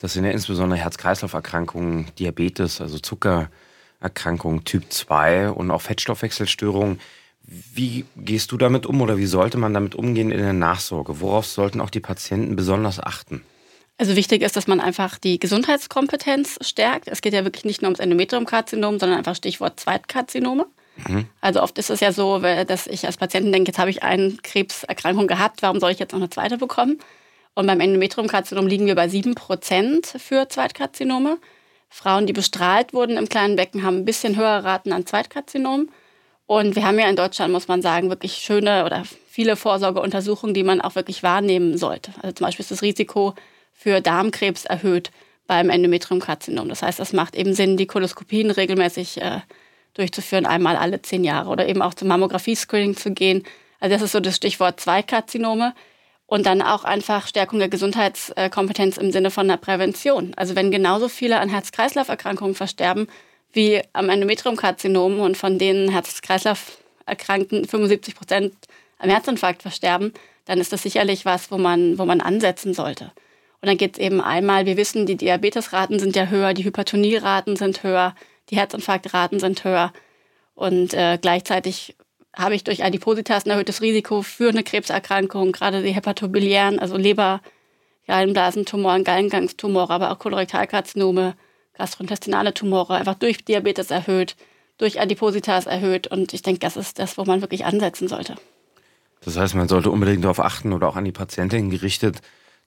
Das 0.00 0.14
sind 0.14 0.24
ja 0.24 0.32
insbesondere 0.32 0.80
Herz-Kreislauf-Erkrankungen, 0.80 2.06
Diabetes, 2.18 2.80
also 2.80 2.98
Zuckererkrankungen 2.98 4.64
Typ 4.64 4.92
2 4.92 5.50
und 5.50 5.70
auch 5.70 5.82
Fettstoffwechselstörungen. 5.82 6.98
Wie 7.46 8.04
gehst 8.16 8.50
du 8.50 8.56
damit 8.56 8.86
um 8.86 9.00
oder 9.00 9.16
wie 9.16 9.26
sollte 9.26 9.58
man 9.58 9.74
damit 9.74 9.94
umgehen 9.94 10.32
in 10.32 10.38
der 10.38 10.54
Nachsorge? 10.54 11.20
Worauf 11.20 11.46
sollten 11.46 11.80
auch 11.80 11.90
die 11.90 12.00
Patienten 12.00 12.56
besonders 12.56 12.98
achten? 12.98 13.42
Also 13.96 14.16
wichtig 14.16 14.42
ist, 14.42 14.56
dass 14.56 14.66
man 14.66 14.80
einfach 14.80 15.18
die 15.18 15.38
Gesundheitskompetenz 15.38 16.58
stärkt. 16.62 17.06
Es 17.08 17.22
geht 17.22 17.32
ja 17.32 17.44
wirklich 17.44 17.64
nicht 17.64 17.80
nur 17.80 17.88
ums 17.88 18.00
Endometriumkarzinom, 18.00 18.98
sondern 18.98 19.18
einfach 19.18 19.36
Stichwort 19.36 19.78
Zweitkarzinome. 19.78 20.66
Mhm. 21.06 21.26
Also 21.40 21.62
oft 21.62 21.78
ist 21.78 21.90
es 21.90 22.00
ja 22.00 22.12
so, 22.12 22.38
dass 22.38 22.86
ich 22.86 23.06
als 23.06 23.16
Patientin 23.16 23.52
denke, 23.52 23.68
jetzt 23.68 23.78
habe 23.78 23.90
ich 23.90 24.02
eine 24.02 24.36
Krebserkrankung 24.42 25.26
gehabt, 25.26 25.62
warum 25.62 25.78
soll 25.78 25.92
ich 25.92 25.98
jetzt 25.98 26.12
noch 26.12 26.18
eine 26.18 26.30
zweite 26.30 26.58
bekommen? 26.58 26.98
Und 27.54 27.66
beim 27.66 27.80
Endometriumkarzinom 27.80 28.66
liegen 28.66 28.86
wir 28.86 28.96
bei 28.96 29.06
7% 29.06 30.18
für 30.18 30.48
Zweitkarzinome. 30.48 31.38
Frauen, 31.88 32.26
die 32.26 32.32
bestrahlt 32.32 32.92
wurden 32.92 33.16
im 33.16 33.28
kleinen 33.28 33.54
Becken, 33.54 33.84
haben 33.84 33.98
ein 33.98 34.04
bisschen 34.04 34.36
höhere 34.36 34.64
Raten 34.64 34.92
an 34.92 35.06
Zweitkarzinom. 35.06 35.88
Und 36.46 36.74
wir 36.74 36.84
haben 36.84 36.98
ja 36.98 37.08
in 37.08 37.14
Deutschland, 37.14 37.52
muss 37.52 37.68
man 37.68 37.80
sagen, 37.80 38.10
wirklich 38.10 38.34
schöne 38.34 38.84
oder 38.84 39.04
viele 39.28 39.54
Vorsorgeuntersuchungen, 39.54 40.52
die 40.52 40.64
man 40.64 40.80
auch 40.80 40.96
wirklich 40.96 41.22
wahrnehmen 41.22 41.78
sollte. 41.78 42.12
Also 42.20 42.34
zum 42.34 42.46
Beispiel 42.46 42.64
ist 42.64 42.72
das 42.72 42.82
Risiko 42.82 43.34
für 43.74 44.00
Darmkrebs 44.00 44.64
erhöht 44.64 45.10
beim 45.46 45.68
Endometriumkarzinom. 45.68 46.68
Das 46.68 46.82
heißt, 46.82 47.00
es 47.00 47.12
macht 47.12 47.36
eben 47.36 47.54
Sinn, 47.54 47.76
die 47.76 47.86
Koloskopien 47.86 48.50
regelmäßig 48.50 49.20
äh, 49.20 49.40
durchzuführen, 49.92 50.46
einmal 50.46 50.76
alle 50.76 51.02
zehn 51.02 51.22
Jahre 51.24 51.50
oder 51.50 51.68
eben 51.68 51.82
auch 51.82 51.94
zum 51.94 52.08
Mammographie-Screening 52.08 52.96
zu 52.96 53.12
gehen. 53.12 53.44
Also 53.80 53.94
das 53.94 54.02
ist 54.02 54.12
so 54.12 54.20
das 54.20 54.36
Stichwort 54.36 54.80
Zweikarzinome. 54.80 55.74
Und 56.26 56.46
dann 56.46 56.62
auch 56.62 56.84
einfach 56.84 57.26
Stärkung 57.26 57.58
der 57.58 57.68
Gesundheitskompetenz 57.68 58.96
im 58.96 59.12
Sinne 59.12 59.30
von 59.30 59.44
einer 59.44 59.58
Prävention. 59.58 60.32
Also 60.36 60.56
wenn 60.56 60.70
genauso 60.70 61.10
viele 61.10 61.38
an 61.38 61.50
Herz-Kreislauf-Erkrankungen 61.50 62.54
versterben, 62.54 63.08
wie 63.52 63.82
am 63.92 64.08
Endometriumkarzinom 64.08 65.20
und 65.20 65.36
von 65.36 65.58
denen 65.58 65.90
Herz-Kreislauf-Erkrankten 65.90 67.66
75 67.66 68.14
Prozent 68.14 68.54
am 68.98 69.10
Herzinfarkt 69.10 69.60
versterben, 69.60 70.14
dann 70.46 70.58
ist 70.58 70.72
das 70.72 70.82
sicherlich 70.82 71.26
was, 71.26 71.50
wo 71.50 71.58
man, 71.58 71.98
wo 71.98 72.06
man 72.06 72.22
ansetzen 72.22 72.72
sollte. 72.72 73.12
Und 73.64 73.68
dann 73.68 73.78
geht 73.78 73.94
es 73.94 73.98
eben 73.98 74.20
einmal, 74.20 74.66
wir 74.66 74.76
wissen, 74.76 75.06
die 75.06 75.16
Diabetesraten 75.16 75.98
sind 75.98 76.14
ja 76.16 76.26
höher, 76.26 76.52
die 76.52 76.66
Hypertonieraten 76.66 77.56
sind 77.56 77.82
höher, 77.82 78.14
die 78.50 78.58
Herzinfarktraten 78.58 79.40
sind 79.40 79.64
höher. 79.64 79.90
Und 80.54 80.92
äh, 80.92 81.16
gleichzeitig 81.18 81.96
habe 82.36 82.54
ich 82.54 82.64
durch 82.64 82.84
Adipositas 82.84 83.46
ein 83.46 83.52
erhöhtes 83.52 83.80
Risiko 83.80 84.20
für 84.20 84.50
eine 84.50 84.64
Krebserkrankung, 84.64 85.52
gerade 85.52 85.82
die 85.82 85.92
hepatobiliären, 85.92 86.78
also 86.78 86.98
Leber, 86.98 87.40
Gallenblasentumoren, 88.06 89.02
Gallengangstumore, 89.02 89.94
aber 89.94 90.10
auch 90.10 90.18
Kolorektalkarzinome, 90.18 91.34
gastrointestinale 91.72 92.52
Tumore 92.52 92.96
einfach 92.96 93.14
durch 93.14 93.46
Diabetes 93.46 93.90
erhöht, 93.90 94.36
durch 94.76 95.00
Adipositas 95.00 95.64
erhöht. 95.64 96.06
Und 96.06 96.34
ich 96.34 96.42
denke, 96.42 96.60
das 96.60 96.76
ist 96.76 96.98
das, 96.98 97.16
wo 97.16 97.24
man 97.24 97.40
wirklich 97.40 97.64
ansetzen 97.64 98.08
sollte. 98.08 98.34
Das 99.24 99.38
heißt, 99.38 99.54
man 99.54 99.68
sollte 99.68 99.90
unbedingt 99.90 100.22
darauf 100.22 100.40
achten 100.40 100.74
oder 100.74 100.86
auch 100.86 100.96
an 100.96 101.06
die 101.06 101.12
Patientin 101.12 101.70
gerichtet, 101.70 102.20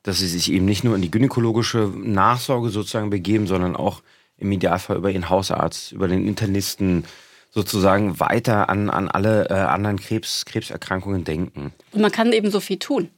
dass 0.07 0.19
sie 0.19 0.27
sich 0.27 0.49
eben 0.53 0.63
nicht 0.63 0.85
nur 0.85 0.95
in 0.95 1.01
die 1.01 1.11
gynäkologische 1.11 1.91
Nachsorge 1.93 2.69
sozusagen 2.69 3.09
begeben, 3.09 3.45
sondern 3.45 3.75
auch 3.75 4.01
im 4.37 4.49
Idealfall 4.53 4.95
über 4.95 5.11
ihren 5.11 5.29
Hausarzt, 5.29 5.91
über 5.91 6.07
den 6.07 6.25
Internisten 6.25 7.03
sozusagen 7.51 8.17
weiter 8.17 8.69
an, 8.69 8.89
an 8.89 9.09
alle 9.09 9.49
äh, 9.49 9.53
anderen 9.53 9.99
Krebs, 9.99 10.45
Krebserkrankungen 10.45 11.25
denken. 11.25 11.73
Und 11.91 12.01
man 12.01 12.11
kann 12.11 12.31
eben 12.31 12.51
so 12.51 12.61
viel 12.61 12.79
tun. 12.79 13.09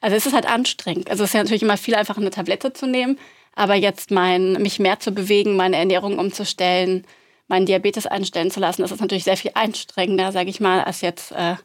Also 0.00 0.16
es 0.16 0.24
ist 0.24 0.32
halt 0.32 0.46
anstrengend. 0.46 1.10
Also 1.10 1.22
es 1.22 1.30
ist 1.30 1.34
ja 1.34 1.42
natürlich 1.42 1.62
immer 1.62 1.76
viel 1.76 1.94
einfacher, 1.94 2.20
eine 2.20 2.30
Tablette 2.30 2.72
zu 2.72 2.86
nehmen. 2.86 3.18
Aber 3.54 3.74
jetzt 3.74 4.10
mein, 4.10 4.54
mich 4.54 4.78
mehr 4.78 5.00
zu 5.00 5.12
bewegen, 5.12 5.56
meine 5.56 5.76
Ernährung 5.76 6.18
umzustellen, 6.18 7.04
meinen 7.46 7.66
Diabetes 7.66 8.06
einstellen 8.06 8.50
zu 8.50 8.60
lassen, 8.60 8.80
das 8.80 8.90
ist 8.90 9.00
natürlich 9.00 9.24
sehr 9.24 9.36
viel 9.36 9.50
anstrengender, 9.52 10.32
sage 10.32 10.48
ich 10.48 10.60
mal, 10.60 10.82
als 10.82 11.02
jetzt 11.02 11.32
äh, 11.32 11.56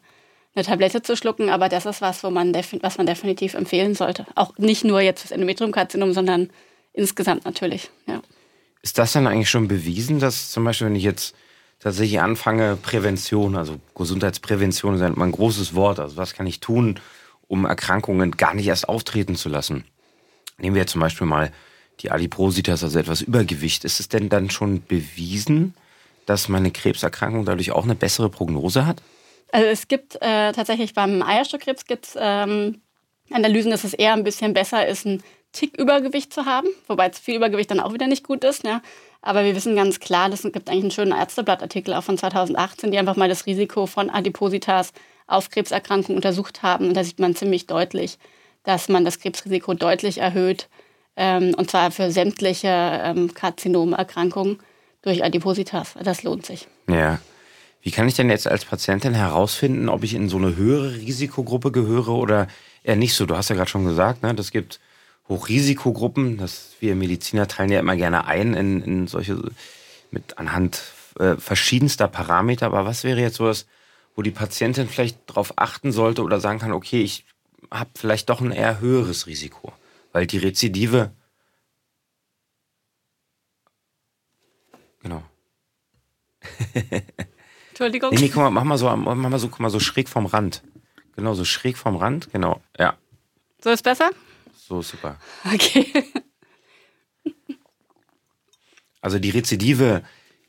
eine 0.54 0.64
Tablette 0.64 1.02
zu 1.02 1.16
schlucken. 1.16 1.50
Aber 1.50 1.68
das 1.68 1.86
ist 1.86 2.00
was, 2.00 2.22
wo 2.24 2.30
man 2.30 2.54
was 2.54 2.98
man 2.98 3.06
definitiv 3.06 3.54
empfehlen 3.54 3.94
sollte. 3.94 4.26
Auch 4.34 4.56
nicht 4.58 4.84
nur 4.84 5.00
jetzt 5.00 5.22
fürs 5.22 5.32
Endometriumkarzinom, 5.32 6.12
sondern 6.12 6.50
insgesamt 6.92 7.44
natürlich. 7.44 7.90
Ja. 8.06 8.22
Ist 8.82 8.98
das 8.98 9.12
dann 9.12 9.26
eigentlich 9.26 9.50
schon 9.50 9.68
bewiesen, 9.68 10.20
dass 10.20 10.50
zum 10.50 10.64
Beispiel, 10.64 10.86
wenn 10.86 10.96
ich 10.96 11.02
jetzt 11.02 11.34
tatsächlich 11.80 12.20
anfange, 12.20 12.76
Prävention, 12.76 13.56
also 13.56 13.76
Gesundheitsprävention 13.94 14.94
ist 14.94 15.02
ein 15.02 15.32
großes 15.32 15.74
Wort, 15.74 16.00
also 16.00 16.16
was 16.16 16.34
kann 16.34 16.46
ich 16.46 16.60
tun, 16.60 17.00
um 17.46 17.64
Erkrankungen 17.64 18.32
gar 18.32 18.54
nicht 18.54 18.66
erst 18.66 18.88
auftreten 18.88 19.36
zu 19.36 19.48
lassen? 19.48 19.84
Nehmen 20.58 20.74
wir 20.74 20.82
jetzt 20.82 20.92
zum 20.92 21.00
Beispiel 21.00 21.26
mal 21.26 21.52
die 22.00 22.10
Adipositas, 22.10 22.84
also 22.84 22.98
etwas 22.98 23.22
Übergewicht, 23.22 23.84
ist 23.84 24.00
es 24.00 24.08
denn 24.08 24.28
dann 24.28 24.50
schon 24.50 24.84
bewiesen, 24.84 25.74
dass 26.26 26.48
meine 26.48 26.70
Krebserkrankung 26.70 27.44
dadurch 27.44 27.72
auch 27.72 27.84
eine 27.84 27.94
bessere 27.94 28.28
Prognose 28.28 28.86
hat? 28.86 29.02
Also 29.50 29.66
es 29.66 29.88
gibt 29.88 30.16
äh, 30.16 30.52
tatsächlich 30.52 30.94
beim 30.94 31.22
Eierstockkrebs 31.22 31.86
gibt 31.86 32.08
ähm, 32.16 32.82
Analysen, 33.30 33.70
dass 33.70 33.84
es 33.84 33.94
eher 33.94 34.12
ein 34.12 34.24
bisschen 34.24 34.54
besser 34.54 34.86
ist, 34.86 35.06
ein 35.06 35.22
Tick 35.52 35.78
Übergewicht 35.78 36.32
zu 36.32 36.44
haben, 36.44 36.68
wobei 36.86 37.08
zu 37.08 37.22
viel 37.22 37.36
Übergewicht 37.36 37.70
dann 37.70 37.80
auch 37.80 37.92
wieder 37.92 38.06
nicht 38.06 38.26
gut 38.26 38.44
ist. 38.44 38.64
Ja. 38.64 38.82
Aber 39.22 39.44
wir 39.44 39.56
wissen 39.56 39.74
ganz 39.76 40.00
klar, 40.00 40.30
es 40.32 40.42
gibt 40.42 40.68
eigentlich 40.68 40.84
einen 40.84 40.90
schönen 40.90 41.12
Ärzteblattartikel 41.12 41.94
auch 41.94 42.04
von 42.04 42.18
2018, 42.18 42.90
die 42.90 42.98
einfach 42.98 43.16
mal 43.16 43.28
das 43.28 43.46
Risiko 43.46 43.86
von 43.86 44.10
Adipositas 44.10 44.92
auf 45.26 45.50
Krebserkrankungen 45.50 46.16
untersucht 46.16 46.62
haben. 46.62 46.88
Und 46.88 46.94
da 46.94 47.04
sieht 47.04 47.18
man 47.18 47.34
ziemlich 47.34 47.66
deutlich, 47.66 48.18
dass 48.62 48.88
man 48.88 49.04
das 49.04 49.20
Krebsrisiko 49.20 49.74
deutlich 49.74 50.18
erhöht, 50.18 50.68
ähm, 51.16 51.54
und 51.56 51.70
zwar 51.70 51.90
für 51.90 52.10
sämtliche 52.10 52.68
ähm, 52.68 53.34
Karzinomerkrankungen 53.34 54.60
durch 55.02 55.24
Adipositas. 55.24 55.94
Das 56.02 56.22
lohnt 56.22 56.46
sich. 56.46 56.68
Ja. 56.88 57.18
Wie 57.88 57.92
kann 57.92 58.06
ich 58.06 58.16
denn 58.16 58.28
jetzt 58.28 58.46
als 58.46 58.66
Patientin 58.66 59.14
herausfinden, 59.14 59.88
ob 59.88 60.04
ich 60.04 60.12
in 60.12 60.28
so 60.28 60.36
eine 60.36 60.56
höhere 60.56 60.96
Risikogruppe 60.96 61.72
gehöre 61.72 62.10
oder 62.10 62.46
eher 62.82 62.96
nicht 62.96 63.14
so? 63.14 63.24
Du 63.24 63.34
hast 63.34 63.48
ja 63.48 63.56
gerade 63.56 63.70
schon 63.70 63.86
gesagt, 63.86 64.22
ne, 64.22 64.34
das 64.34 64.50
gibt 64.50 64.78
Hochrisikogruppen. 65.26 66.36
Das, 66.36 66.72
wir 66.80 66.94
Mediziner 66.94 67.48
teilen 67.48 67.72
ja 67.72 67.80
immer 67.80 67.96
gerne 67.96 68.26
ein 68.26 68.52
in, 68.52 68.82
in 68.82 69.06
solche 69.06 69.40
mit 70.10 70.36
anhand 70.36 70.82
äh, 71.18 71.36
verschiedenster 71.36 72.08
Parameter. 72.08 72.66
Aber 72.66 72.84
was 72.84 73.04
wäre 73.04 73.20
jetzt 73.20 73.36
so 73.36 73.46
was, 73.46 73.66
wo 74.14 74.20
die 74.20 74.32
Patientin 74.32 74.86
vielleicht 74.86 75.16
darauf 75.26 75.54
achten 75.56 75.90
sollte 75.90 76.20
oder 76.22 76.40
sagen 76.40 76.58
kann, 76.58 76.72
okay, 76.72 77.00
ich 77.00 77.24
habe 77.70 77.88
vielleicht 77.94 78.28
doch 78.28 78.42
ein 78.42 78.52
eher 78.52 78.80
höheres 78.80 79.26
Risiko, 79.26 79.72
weil 80.12 80.26
die 80.26 80.36
Rezidive 80.36 81.10
genau. 85.00 85.22
Entschuldigung. 87.78 88.10
Nee, 88.10 88.22
nee, 88.22 88.28
guck 88.28 88.42
mal, 88.42 88.50
mach 88.50 88.64
mal 88.64 88.76
so, 88.76 88.88
mach 88.96 89.14
mal 89.14 89.38
so, 89.38 89.46
guck 89.46 89.60
mal 89.60 89.70
so 89.70 89.78
schräg 89.78 90.08
vom 90.08 90.26
Rand. 90.26 90.64
Genau, 91.14 91.34
so 91.34 91.44
schräg 91.44 91.78
vom 91.78 91.94
Rand, 91.94 92.32
genau. 92.32 92.60
Ja. 92.76 92.96
So 93.62 93.70
ist 93.70 93.84
besser? 93.84 94.10
So, 94.56 94.82
super. 94.82 95.16
Okay. 95.44 95.86
Also 99.00 99.20
die 99.20 99.30
Rezidive 99.30 100.02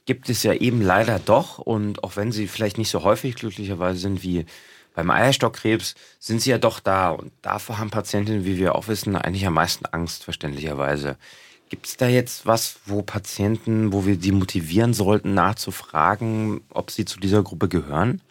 gibt 0.05 0.27
es 0.27 0.41
ja 0.41 0.53
eben 0.53 0.81
leider 0.81 1.19
doch 1.19 1.59
und 1.59 2.03
auch 2.03 2.15
wenn 2.15 2.31
sie 2.31 2.47
vielleicht 2.47 2.79
nicht 2.79 2.89
so 2.89 3.03
häufig 3.03 3.35
glücklicherweise 3.35 3.99
sind 3.99 4.23
wie 4.23 4.47
beim 4.95 5.11
Eierstockkrebs, 5.11 5.93
sind 6.19 6.41
sie 6.41 6.49
ja 6.49 6.57
doch 6.57 6.79
da 6.79 7.11
und 7.11 7.31
davor 7.43 7.77
haben 7.77 7.91
Patientinnen, 7.91 8.45
wie 8.45 8.57
wir 8.57 8.73
auch 8.73 8.87
wissen, 8.87 9.15
eigentlich 9.15 9.45
am 9.45 9.53
meisten 9.53 9.85
Angst, 9.85 10.23
verständlicherweise. 10.23 11.15
Gibt 11.69 11.85
es 11.85 11.97
da 11.97 12.07
jetzt 12.07 12.47
was, 12.47 12.79
wo 12.85 13.03
Patienten, 13.03 13.93
wo 13.93 14.05
wir 14.05 14.19
sie 14.19 14.31
motivieren 14.31 14.93
sollten, 14.93 15.35
nachzufragen, 15.35 16.61
ob 16.69 16.89
sie 16.89 17.05
zu 17.05 17.19
dieser 17.19 17.43
Gruppe 17.43 17.69
gehören? 17.69 18.21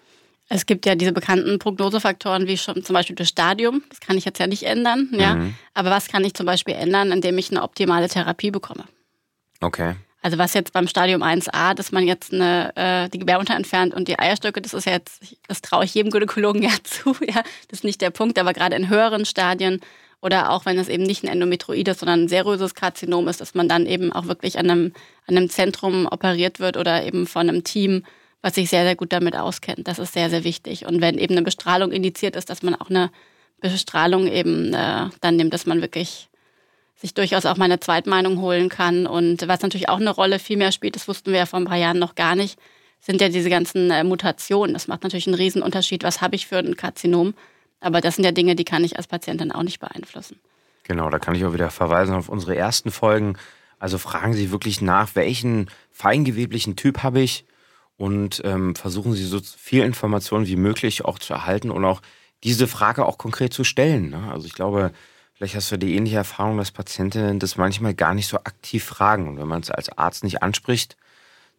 Es 0.49 0.67
gibt 0.67 0.87
ja 0.87 0.95
diese 0.95 1.13
bekannten 1.13 1.59
Prognosefaktoren 1.59 2.49
wie 2.49 2.57
schon 2.57 2.83
zum 2.83 2.95
Beispiel 2.95 3.15
das 3.15 3.29
Stadium. 3.29 3.83
Das 3.91 4.01
kann 4.01 4.17
ich 4.17 4.25
jetzt 4.25 4.39
ja 4.39 4.47
nicht 4.47 4.65
ändern. 4.65 5.09
Ja? 5.13 5.35
Mhm. 5.35 5.55
Aber 5.75 5.91
was 5.91 6.09
kann 6.09 6.25
ich 6.25 6.35
zum 6.35 6.47
Beispiel 6.47 6.75
ändern, 6.75 7.13
indem 7.13 7.39
ich 7.39 7.51
eine 7.51 7.63
optimale 7.63 8.09
Therapie 8.09 8.51
bekomme? 8.51 8.85
Okay. 9.61 9.95
Also 10.21 10.37
was 10.39 10.55
jetzt 10.55 10.73
beim 10.73 10.89
Stadium 10.89 11.23
1a, 11.23 11.75
dass 11.75 11.93
man 11.93 12.07
jetzt 12.07 12.33
eine, 12.33 12.73
äh, 12.77 13.09
die 13.09 13.21
Gebärmutter 13.21 13.55
entfernt 13.55 13.95
und 13.95 14.09
die 14.09 14.19
Eierstöcke, 14.19 14.61
das 14.61 14.75
ist 14.75 14.87
ja 14.87 14.93
jetzt, 14.93 15.37
das 15.47 15.63
traue 15.63 15.85
ich 15.85 15.95
jedem 15.95 16.11
Gynäkologen 16.11 16.63
ja 16.65 16.71
zu, 16.83 17.15
ja, 17.21 17.43
das 17.69 17.81
ist 17.81 17.85
nicht 17.85 18.01
der 18.01 18.11
Punkt, 18.11 18.39
aber 18.39 18.53
gerade 18.53 18.75
in 18.75 18.89
höheren 18.89 19.25
Stadien 19.27 19.81
oder 20.21 20.51
auch 20.51 20.67
wenn 20.67 20.79
es 20.79 20.89
eben 20.89 21.05
nicht 21.05 21.23
ein 21.23 21.29
Endometroid 21.29 21.87
ist, 21.89 22.01
sondern 22.01 22.25
ein 22.25 22.29
seröses 22.29 22.75
Karzinom 22.75 23.29
ist, 23.29 23.41
dass 23.41 23.55
man 23.55 23.69
dann 23.69 23.87
eben 23.87 24.13
auch 24.13 24.27
wirklich 24.27 24.59
an 24.59 24.71
einem, 24.71 24.93
an 25.27 25.37
einem 25.37 25.49
Zentrum 25.49 26.07
operiert 26.07 26.59
wird 26.59 26.77
oder 26.77 27.05
eben 27.05 27.27
von 27.27 27.49
einem 27.49 27.63
Team, 27.65 28.05
was 28.43 28.55
sich 28.55 28.71
sehr, 28.71 28.85
sehr 28.85 28.97
gut 28.97 29.13
damit 29.13 29.37
auskennt. 29.37 29.87
Das 29.87 29.99
ist 29.99 30.13
sehr, 30.13 30.31
sehr 30.31 30.45
wichtig. 30.45 30.87
Und 30.87 31.01
wenn 31.01 31.19
eben 31.19 31.35
eine 31.35 31.43
Bestrahlung 31.43 31.93
indiziert 31.93 32.37
ist, 32.37 32.51
dass 32.51 32.63
man 32.63 32.75
auch 32.75 32.91
eine 32.91 33.11
Bestrahlung 33.61 34.27
eben 34.27 34.75
äh, 34.75 35.07
dann 35.21 35.37
nimmt, 35.37 35.53
dass 35.53 35.67
man 35.67 35.81
wirklich 35.81 36.29
sich 36.97 37.15
durchaus 37.15 37.47
auch 37.47 37.57
mal 37.57 37.67
eine 37.67 37.81
Zweitmeinung 37.81 38.41
holen 38.41 38.69
kann. 38.69 39.07
Und 39.07 39.47
was 39.47 39.63
natürlich 39.63 39.89
auch 39.89 40.01
eine 40.01 40.11
Rolle 40.11 40.39
viel 40.41 40.57
mehr 40.57 40.73
spielt, 40.73 40.97
das 40.97 41.07
wussten 41.07 41.31
wir 41.31 41.39
ja 41.39 41.47
vor 41.47 41.61
ein 41.61 41.65
paar 41.65 41.77
Jahren 41.77 41.99
noch 41.99 42.17
gar 42.17 42.35
nicht, 42.35 42.59
sind 43.01 43.21
ja 43.21 43.29
diese 43.29 43.51
ganzen 43.51 43.91
äh, 43.93 44.03
Mutationen. 44.03 44.75
Das 44.75 44.89
macht 44.89 45.05
natürlich 45.05 45.29
einen 45.29 45.37
Riesenunterschied. 45.37 46.03
Was 46.03 46.21
habe 46.21 46.35
ich 46.35 46.49
für 46.49 46.59
ein 46.59 46.77
Karzinom? 46.77 47.35
Aber 47.81 48.01
das 48.01 48.17
sind 48.17 48.25
ja 48.25 48.33
Dinge, 48.33 48.57
die 48.57 48.65
kann 48.65 48.85
ich 48.85 48.97
als 48.97 49.07
Patientin 49.07 49.53
auch 49.53 49.63
nicht 49.63 49.81
beeinflussen. 49.81 50.41
Genau, 50.85 51.11
da 51.11 51.19
kann 51.19 51.35
ich 51.35 51.45
auch 51.45 51.53
wieder 51.53 51.71
verweisen 51.71 52.15
auf 52.15 52.29
unsere 52.29 52.57
ersten 52.57 52.91
Folgen. 52.91 53.37
Also 53.79 53.99
fragen 53.99 54.33
Sie 54.33 54.51
wirklich 54.51 54.81
nach, 54.81 55.15
welchen 55.15 55.71
feingeweblichen 55.93 56.77
Typ 56.77 57.03
habe 57.03 57.21
ich 57.21 57.45
und 57.97 58.41
ähm, 58.45 58.75
versuchen 58.75 59.13
Sie 59.13 59.25
so 59.25 59.41
viel 59.41 59.85
Informationen 59.85 60.47
wie 60.47 60.57
möglich 60.57 61.05
auch 61.05 61.19
zu 61.19 61.33
erhalten 61.33 61.71
und 61.71 61.85
auch 61.85 62.01
diese 62.45 62.67
Frage 62.67 63.05
auch 63.05 63.19
konkret 63.19 63.53
zu 63.53 63.65
stellen. 63.65 64.11
Ne? 64.11 64.31
Also 64.33 64.47
ich 64.47 64.55
glaube, 64.55 64.93
vielleicht 65.35 65.55
hast 65.55 65.71
du 65.71 65.77
die 65.77 65.95
ähnliche 65.95 66.17
Erfahrung, 66.17 66.57
dass 66.57 66.71
Patientinnen 66.71 67.39
das 67.39 67.57
manchmal 67.57 67.95
gar 67.95 68.15
nicht 68.15 68.29
so 68.29 68.39
aktiv 68.39 68.85
fragen. 68.85 69.29
Und 69.29 69.39
wenn 69.39 69.49
man 69.49 69.61
es 69.61 69.71
als 69.71 69.91
Arzt 69.97 70.25
nicht 70.25 70.43
anspricht, 70.43 70.97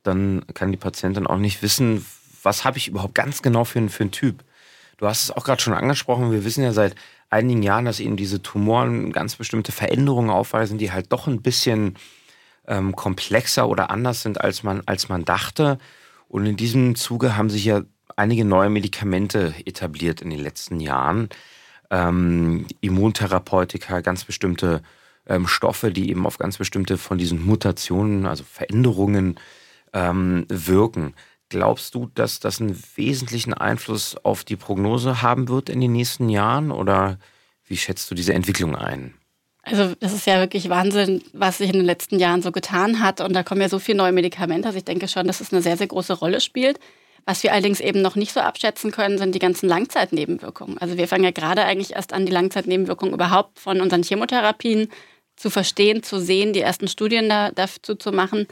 dann 0.04 0.46
kann 0.54 0.72
die 0.72 0.78
Patientin 0.78 1.28
auch 1.28 1.38
nicht 1.38 1.62
wissen, 1.62 2.06
was 2.42 2.64
habe 2.64 2.78
ich 2.78 2.88
überhaupt 2.88 3.16
ganz 3.16 3.42
genau 3.42 3.66
für, 3.66 3.88
für 3.90 4.04
einen 4.04 4.12
Typ. 4.12 4.44
Du 5.00 5.08
hast 5.08 5.24
es 5.24 5.32
auch 5.32 5.46
gerade 5.46 5.62
schon 5.62 5.74
angesprochen. 5.74 6.34
Wir 6.34 6.44
wissen 6.44 6.62
ja 6.62 6.74
seit 6.74 6.94
einigen 7.30 7.64
Jahren, 7.64 7.86
dass 7.86 8.02
eben 8.02 8.18
diese 8.18 8.42
Tumoren 8.42 9.14
ganz 9.14 9.38
bestimmte 9.38 9.72
Veränderungen 9.72 10.30
aufweisen, 10.30 10.78
die 10.78 10.92
halt 10.92 11.14
doch 11.14 11.26
ein 11.26 11.42
bisschen 11.42 11.96
ähm, 12.68 12.94
komplexer 12.94 13.70
oder 13.70 13.92
anders 13.92 14.22
sind, 14.24 14.42
als 14.42 14.62
man, 14.64 14.84
als 14.88 15.08
man 15.08 15.24
dachte. 15.24 15.78
Und 16.28 16.46
in 16.46 16.58
diesem 16.58 16.96
Zuge 16.96 17.38
haben 17.38 17.50
sich 17.50 17.64
ja 17.64 17.84
einige 18.18 18.44
neue 18.44 18.70
Medikamente 18.70 19.54
etabliert 19.66 20.22
in 20.22 20.32
den 20.32 20.40
letzten 20.40 20.82
Jahren. 20.82 21.30
Ähm, 21.90 22.68
Immuntherapeutika, 22.82 24.02
ganz 24.02 24.26
bestimmte 24.26 24.84
ähm, 25.28 25.48
Stoffe, 25.48 25.94
die 25.94 26.10
eben 26.10 26.26
auf 26.26 26.40
ganz 26.40 26.58
bestimmte 26.58 26.98
von 26.98 27.18
diesen 27.18 27.46
Mutationen, 27.46 28.26
also 28.26 28.44
Veränderungen 28.44 29.40
ähm, 29.94 30.46
wirken. 30.50 31.14
Glaubst 31.50 31.96
du, 31.96 32.10
dass 32.14 32.40
das 32.40 32.62
einen 32.62 32.82
wesentlichen 32.96 33.54
Einfluss 33.54 34.16
auf 34.18 34.44
die 34.44 34.56
Prognose 34.56 35.22
haben 35.22 35.50
wird 35.50 35.70
in 35.70 35.82
den 35.82 35.92
nächsten 35.92 36.30
Jahren 36.30 36.72
oder 36.72 37.18
wie 37.66 37.78
schätzt 37.78 38.10
du 38.12 38.16
diese 38.16 38.34
Entwicklung 38.34 38.76
ein? 38.76 39.16
Also 39.64 39.94
das 40.00 40.14
ist 40.14 40.26
ja 40.26 40.40
wirklich 40.40 40.70
Wahnsinn, 40.70 41.22
was 41.34 41.58
sich 41.58 41.68
in 41.68 41.78
den 41.78 41.86
letzten 41.86 42.18
Jahren 42.18 42.42
so 42.42 42.52
getan 42.52 43.02
hat. 43.02 43.22
Und 43.22 43.34
da 43.34 43.44
kommen 43.44 43.62
ja 43.62 43.70
so 43.70 43.80
viele 43.80 43.98
neue 43.98 44.12
Medikamente. 44.12 44.68
Also 44.68 44.78
ich 44.78 44.86
denke 44.86 45.08
schon, 45.08 45.28
dass 45.28 45.42
es 45.42 45.52
eine 45.52 45.62
sehr, 45.62 45.78
sehr 45.78 45.88
große 45.88 46.14
Rolle 46.14 46.42
spielt. 46.42 46.80
Was 47.26 47.44
wir 47.44 47.52
allerdings 47.52 47.80
eben 47.80 48.02
noch 48.02 48.16
nicht 48.16 48.34
so 48.34 48.40
abschätzen 48.40 48.92
können, 48.92 49.18
sind 49.18 49.36
die 49.36 49.40
ganzen 49.40 49.70
Langzeitnebenwirkungen. 49.70 50.78
Also 50.80 50.98
wir 50.98 51.08
fangen 51.08 51.24
ja 51.24 51.32
gerade 51.32 51.64
eigentlich 51.64 51.94
erst 51.94 52.14
an, 52.14 52.26
die 52.26 52.32
Langzeitnebenwirkungen 52.32 53.14
überhaupt 53.14 53.60
von 53.60 53.82
unseren 53.82 54.04
Chemotherapien 54.04 54.90
zu 55.36 55.50
verstehen, 55.50 56.02
zu 56.04 56.20
sehen, 56.20 56.54
die 56.54 56.62
ersten 56.62 56.88
Studien 56.88 57.30
da, 57.30 57.52
dazu 57.52 57.96
zu 57.96 58.12
machen. 58.12 58.48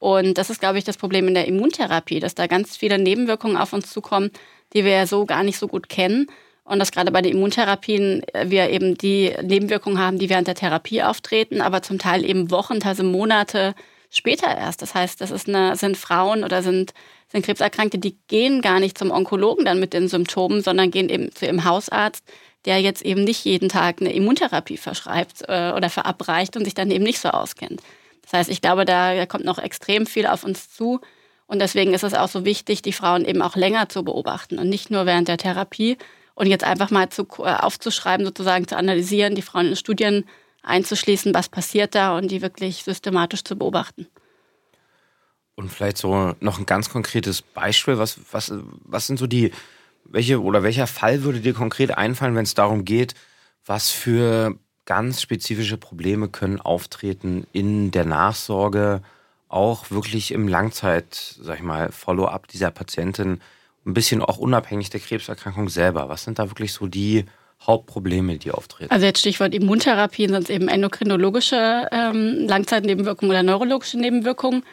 Und 0.00 0.38
das 0.38 0.48
ist, 0.48 0.60
glaube 0.60 0.78
ich, 0.78 0.84
das 0.84 0.96
Problem 0.96 1.28
in 1.28 1.34
der 1.34 1.46
Immuntherapie, 1.46 2.20
dass 2.20 2.34
da 2.34 2.46
ganz 2.46 2.76
viele 2.76 2.98
Nebenwirkungen 2.98 3.58
auf 3.58 3.74
uns 3.74 3.90
zukommen, 3.90 4.30
die 4.72 4.84
wir 4.84 4.92
ja 4.92 5.06
so 5.06 5.26
gar 5.26 5.44
nicht 5.44 5.58
so 5.58 5.68
gut 5.68 5.88
kennen. 5.88 6.26
Und 6.64 6.78
dass 6.78 6.90
gerade 6.90 7.12
bei 7.12 7.20
den 7.20 7.36
Immuntherapien 7.36 8.22
äh, 8.32 8.48
wir 8.48 8.70
eben 8.70 8.96
die 8.96 9.32
Nebenwirkungen 9.42 9.98
haben, 9.98 10.18
die 10.18 10.30
während 10.30 10.48
der 10.48 10.54
Therapie 10.54 11.02
auftreten, 11.02 11.60
aber 11.60 11.82
zum 11.82 11.98
Teil 11.98 12.24
eben 12.24 12.50
Wochen, 12.50 12.80
teilweise 12.80 13.02
Monate 13.02 13.74
später 14.08 14.56
erst. 14.56 14.80
Das 14.80 14.94
heißt, 14.94 15.20
das 15.20 15.30
ist 15.30 15.48
eine, 15.48 15.76
sind 15.76 15.98
Frauen 15.98 16.44
oder 16.44 16.62
sind, 16.62 16.94
sind 17.28 17.44
Krebserkrankte, 17.44 17.98
die 17.98 18.16
gehen 18.28 18.62
gar 18.62 18.80
nicht 18.80 18.96
zum 18.96 19.10
Onkologen 19.10 19.66
dann 19.66 19.80
mit 19.80 19.92
den 19.92 20.08
Symptomen, 20.08 20.62
sondern 20.62 20.90
gehen 20.90 21.10
eben 21.10 21.30
zu 21.34 21.44
ihrem 21.44 21.64
Hausarzt, 21.64 22.24
der 22.64 22.80
jetzt 22.80 23.02
eben 23.02 23.24
nicht 23.24 23.44
jeden 23.44 23.68
Tag 23.68 24.00
eine 24.00 24.12
Immuntherapie 24.12 24.78
verschreibt 24.78 25.42
äh, 25.48 25.72
oder 25.72 25.90
verabreicht 25.90 26.56
und 26.56 26.64
sich 26.64 26.74
dann 26.74 26.90
eben 26.90 27.04
nicht 27.04 27.20
so 27.20 27.28
auskennt. 27.28 27.82
Das 28.30 28.40
heißt, 28.40 28.50
ich 28.50 28.60
glaube, 28.60 28.84
da 28.84 29.26
kommt 29.26 29.44
noch 29.44 29.58
extrem 29.58 30.06
viel 30.06 30.26
auf 30.26 30.44
uns 30.44 30.70
zu. 30.70 31.00
Und 31.46 31.58
deswegen 31.58 31.94
ist 31.94 32.04
es 32.04 32.14
auch 32.14 32.28
so 32.28 32.44
wichtig, 32.44 32.80
die 32.80 32.92
Frauen 32.92 33.24
eben 33.24 33.42
auch 33.42 33.56
länger 33.56 33.88
zu 33.88 34.04
beobachten 34.04 34.58
und 34.60 34.68
nicht 34.68 34.88
nur 34.88 35.04
während 35.04 35.26
der 35.26 35.36
Therapie. 35.36 35.98
Und 36.34 36.46
jetzt 36.46 36.62
einfach 36.62 36.92
mal 36.92 37.08
zu, 37.08 37.26
äh, 37.38 37.54
aufzuschreiben, 37.54 38.24
sozusagen 38.24 38.68
zu 38.68 38.76
analysieren, 38.76 39.34
die 39.34 39.42
Frauen 39.42 39.66
in 39.66 39.76
Studien 39.76 40.26
einzuschließen, 40.62 41.34
was 41.34 41.48
passiert 41.48 41.96
da 41.96 42.16
und 42.16 42.30
die 42.30 42.40
wirklich 42.40 42.84
systematisch 42.84 43.42
zu 43.42 43.56
beobachten. 43.56 44.06
Und 45.56 45.70
vielleicht 45.70 45.98
so 45.98 46.34
noch 46.38 46.60
ein 46.60 46.66
ganz 46.66 46.88
konkretes 46.88 47.42
Beispiel. 47.42 47.98
Was, 47.98 48.20
was, 48.30 48.52
was 48.84 49.08
sind 49.08 49.18
so 49.18 49.26
die, 49.26 49.50
welche 50.04 50.40
oder 50.40 50.62
welcher 50.62 50.86
Fall 50.86 51.24
würde 51.24 51.40
dir 51.40 51.52
konkret 51.52 51.90
einfallen, 51.98 52.36
wenn 52.36 52.44
es 52.44 52.54
darum 52.54 52.84
geht, 52.84 53.14
was 53.66 53.90
für 53.90 54.56
ganz 54.90 55.22
spezifische 55.22 55.76
Probleme 55.76 56.26
können 56.26 56.60
auftreten 56.60 57.46
in 57.52 57.92
der 57.92 58.04
Nachsorge, 58.04 59.02
auch 59.48 59.92
wirklich 59.92 60.32
im 60.32 60.48
Langzeit, 60.48 61.36
sag 61.40 61.58
ich 61.58 61.62
mal, 61.62 61.92
Follow-up 61.92 62.48
dieser 62.48 62.72
Patientin, 62.72 63.40
ein 63.86 63.94
bisschen 63.94 64.20
auch 64.20 64.38
unabhängig 64.38 64.90
der 64.90 64.98
Krebserkrankung 64.98 65.68
selber. 65.68 66.08
Was 66.08 66.24
sind 66.24 66.40
da 66.40 66.50
wirklich 66.50 66.72
so 66.72 66.88
die 66.88 67.24
Hauptprobleme, 67.64 68.36
die 68.38 68.50
auftreten? 68.50 68.90
Also 68.90 69.06
jetzt 69.06 69.20
Stichwort 69.20 69.54
Immuntherapien 69.54 70.34
es 70.34 70.50
eben 70.50 70.66
endokrinologische 70.66 71.86
ähm, 71.92 72.48
Langzeitnebenwirkungen 72.48 73.30
oder 73.30 73.44
neurologische 73.44 73.96
Nebenwirkungen. 73.96 74.64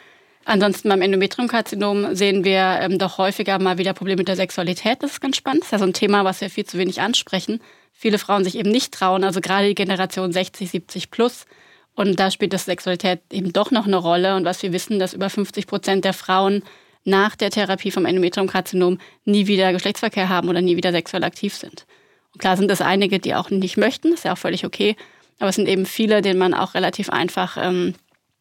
Ansonsten 0.48 0.88
beim 0.88 1.02
Endometriumkarzinom 1.02 2.14
sehen 2.14 2.42
wir 2.42 2.78
ähm, 2.80 2.98
doch 2.98 3.18
häufiger 3.18 3.58
mal 3.58 3.78
wieder 3.78 3.92
Probleme 3.92 4.18
mit 4.20 4.28
der 4.28 4.36
Sexualität. 4.36 5.02
Das 5.02 5.12
ist 5.12 5.20
ganz 5.20 5.36
spannend. 5.36 5.62
Das 5.62 5.68
ist 5.68 5.72
ja 5.72 5.78
so 5.78 5.84
ein 5.84 5.92
Thema, 5.92 6.24
was 6.24 6.40
wir 6.40 6.50
viel 6.50 6.64
zu 6.64 6.78
wenig 6.78 7.00
ansprechen 7.00 7.60
viele 7.98 8.18
Frauen 8.18 8.44
sich 8.44 8.56
eben 8.56 8.70
nicht 8.70 8.94
trauen, 8.94 9.24
also 9.24 9.40
gerade 9.40 9.66
die 9.66 9.74
Generation 9.74 10.32
60, 10.32 10.70
70 10.70 11.10
plus. 11.10 11.46
Und 11.94 12.20
da 12.20 12.30
spielt 12.30 12.52
das 12.52 12.66
Sexualität 12.66 13.20
eben 13.32 13.52
doch 13.52 13.72
noch 13.72 13.86
eine 13.86 13.96
Rolle. 13.96 14.36
Und 14.36 14.44
was 14.44 14.62
wir 14.62 14.72
wissen, 14.72 15.00
dass 15.00 15.14
über 15.14 15.28
50 15.28 15.66
Prozent 15.66 16.04
der 16.04 16.12
Frauen 16.12 16.62
nach 17.04 17.34
der 17.34 17.50
Therapie 17.50 17.90
vom 17.90 18.06
Endometriumkarzinom 18.06 18.98
nie 19.24 19.48
wieder 19.48 19.72
Geschlechtsverkehr 19.72 20.28
haben 20.28 20.48
oder 20.48 20.60
nie 20.60 20.76
wieder 20.76 20.92
sexuell 20.92 21.24
aktiv 21.24 21.54
sind. 21.54 21.86
Und 22.32 22.40
klar 22.40 22.56
sind 22.56 22.70
es 22.70 22.80
einige, 22.80 23.18
die 23.18 23.34
auch 23.34 23.50
nicht 23.50 23.76
möchten, 23.76 24.12
ist 24.12 24.24
ja 24.24 24.34
auch 24.34 24.38
völlig 24.38 24.64
okay. 24.64 24.94
Aber 25.40 25.48
es 25.48 25.56
sind 25.56 25.66
eben 25.66 25.86
viele, 25.86 26.22
denen 26.22 26.38
man 26.38 26.54
auch 26.54 26.74
relativ 26.74 27.10
einfach 27.10 27.56
ähm, 27.60 27.94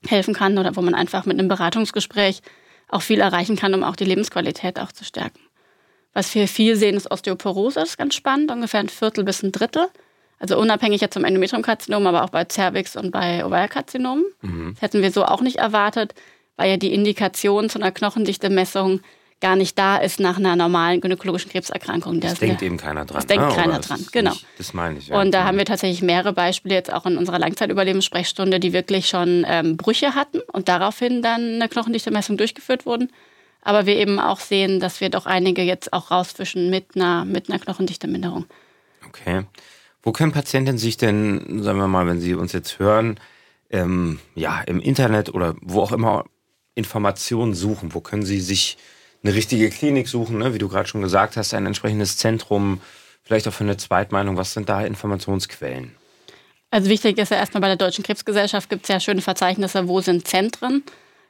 helfen 0.05 0.33
kann 0.33 0.57
oder 0.57 0.75
wo 0.75 0.81
man 0.81 0.93
einfach 0.93 1.25
mit 1.25 1.39
einem 1.39 1.47
Beratungsgespräch 1.47 2.41
auch 2.89 3.01
viel 3.01 3.19
erreichen 3.19 3.55
kann, 3.55 3.73
um 3.73 3.83
auch 3.83 3.95
die 3.95 4.05
Lebensqualität 4.05 4.79
auch 4.79 4.91
zu 4.91 5.03
stärken. 5.03 5.39
Was 6.13 6.33
wir 6.33 6.47
viel 6.47 6.75
sehen, 6.75 6.95
ist 6.95 7.11
Osteoporose, 7.11 7.79
das 7.79 7.89
ist 7.89 7.97
ganz 7.97 8.15
spannend, 8.15 8.51
ungefähr 8.51 8.79
ein 8.79 8.89
Viertel 8.89 9.23
bis 9.23 9.43
ein 9.43 9.51
Drittel. 9.51 9.87
Also 10.39 10.57
unabhängig 10.59 11.01
jetzt 11.01 11.15
vom 11.15 11.25
Endometriumkarzinom, 11.25 12.05
aber 12.05 12.23
auch 12.23 12.29
bei 12.29 12.45
Cervix 12.45 12.95
und 12.95 13.11
bei 13.11 13.43
Ovarkarzinom. 13.43 14.23
Mhm. 14.41 14.73
Das 14.73 14.81
hätten 14.83 15.01
wir 15.01 15.11
so 15.11 15.25
auch 15.25 15.41
nicht 15.41 15.57
erwartet, 15.57 16.13
weil 16.55 16.69
ja 16.69 16.77
die 16.77 16.93
Indikation 16.93 17.69
zu 17.69 17.79
einer 17.79 17.91
Knochendichte-Messung 17.91 19.01
gar 19.39 19.55
nicht 19.55 19.77
da 19.77 19.97
ist 19.97 20.19
nach 20.19 20.37
einer 20.37 20.55
normalen 20.55 20.99
gynäkologischen 20.99 21.51
Krebserkrankung. 21.51 22.19
Das, 22.19 22.31
das 22.31 22.39
denkt 22.39 22.61
eben 22.61 22.77
keiner 22.77 23.05
dran. 23.05 23.17
Das 23.17 23.27
denkt 23.27 23.45
ah, 23.45 23.55
keiner 23.55 23.79
dran, 23.79 24.05
genau. 24.11 24.31
Nicht, 24.31 24.45
das 24.57 24.73
meine 24.73 24.97
ich. 24.97 25.09
Ja. 25.09 25.21
Und 25.21 25.31
da 25.31 25.43
haben 25.43 25.57
wir 25.57 25.65
tatsächlich 25.65 26.01
mehrere 26.01 26.33
Beispiele 26.33 26.73
jetzt 26.73 26.91
auch 26.91 27.05
in 27.05 27.17
unserer 27.17 27.37
Langzeitüberlebenssprechstunde, 27.37 28.59
die 28.59 28.73
wirklich 28.73 29.07
schon 29.07 29.45
ähm, 29.47 29.77
Brüche 29.77 30.15
hatten 30.15 30.39
und 30.51 30.67
daraufhin 30.67 31.21
dann 31.21 31.55
eine 31.55 31.69
Knochendichte-Messung 31.69 32.37
durchgeführt 32.37 32.85
wurden. 32.85 33.11
Aber 33.61 33.85
wir 33.85 33.97
eben 33.97 34.19
auch 34.19 34.39
sehen, 34.39 34.79
dass 34.79 35.01
wir 35.01 35.09
doch 35.09 35.25
einige 35.25 35.61
jetzt 35.61 35.93
auch 35.93 36.09
rausfischen 36.09 36.69
mit 36.69 36.95
einer, 36.95 37.25
mit 37.25 37.49
einer 37.49 37.59
Knochendichte-Minderung. 37.59 38.45
Okay. 39.07 39.43
Wo 40.01 40.11
können 40.13 40.31
Patienten 40.31 40.77
sich 40.77 40.97
denn, 40.97 41.61
sagen 41.61 41.79
wir 41.79 41.87
mal, 41.87 42.07
wenn 42.07 42.21
sie 42.21 42.33
uns 42.33 42.53
jetzt 42.53 42.79
hören, 42.79 43.19
ähm, 43.69 44.19
ja, 44.35 44.61
im 44.61 44.79
Internet 44.79 45.33
oder 45.33 45.55
wo 45.61 45.81
auch 45.81 45.91
immer 45.91 46.25
Informationen 46.75 47.53
suchen? 47.53 47.93
Wo 47.93 47.99
können 47.99 48.23
sie 48.23 48.39
sich 48.39 48.77
eine 49.23 49.33
richtige 49.33 49.69
Klinik 49.69 50.07
suchen, 50.07 50.37
ne? 50.37 50.53
wie 50.53 50.59
du 50.59 50.69
gerade 50.69 50.87
schon 50.87 51.01
gesagt 51.01 51.37
hast, 51.37 51.53
ein 51.53 51.65
entsprechendes 51.65 52.17
Zentrum, 52.17 52.81
vielleicht 53.23 53.47
auch 53.47 53.53
für 53.53 53.63
eine 53.63 53.77
Zweitmeinung? 53.77 54.37
Was 54.37 54.53
sind 54.53 54.69
da 54.69 54.81
Informationsquellen? 54.81 55.95
Also 56.69 56.89
wichtig 56.89 57.17
ist 57.17 57.31
ja 57.31 57.37
erstmal 57.37 57.61
bei 57.61 57.67
der 57.67 57.77
Deutschen 57.77 58.03
Krebsgesellschaft 58.03 58.69
gibt 58.69 58.83
es 58.83 58.89
ja 58.89 58.99
schöne 58.99 59.21
Verzeichnisse, 59.21 59.87
wo 59.87 60.01
sind 60.01 60.27
Zentren. 60.27 60.83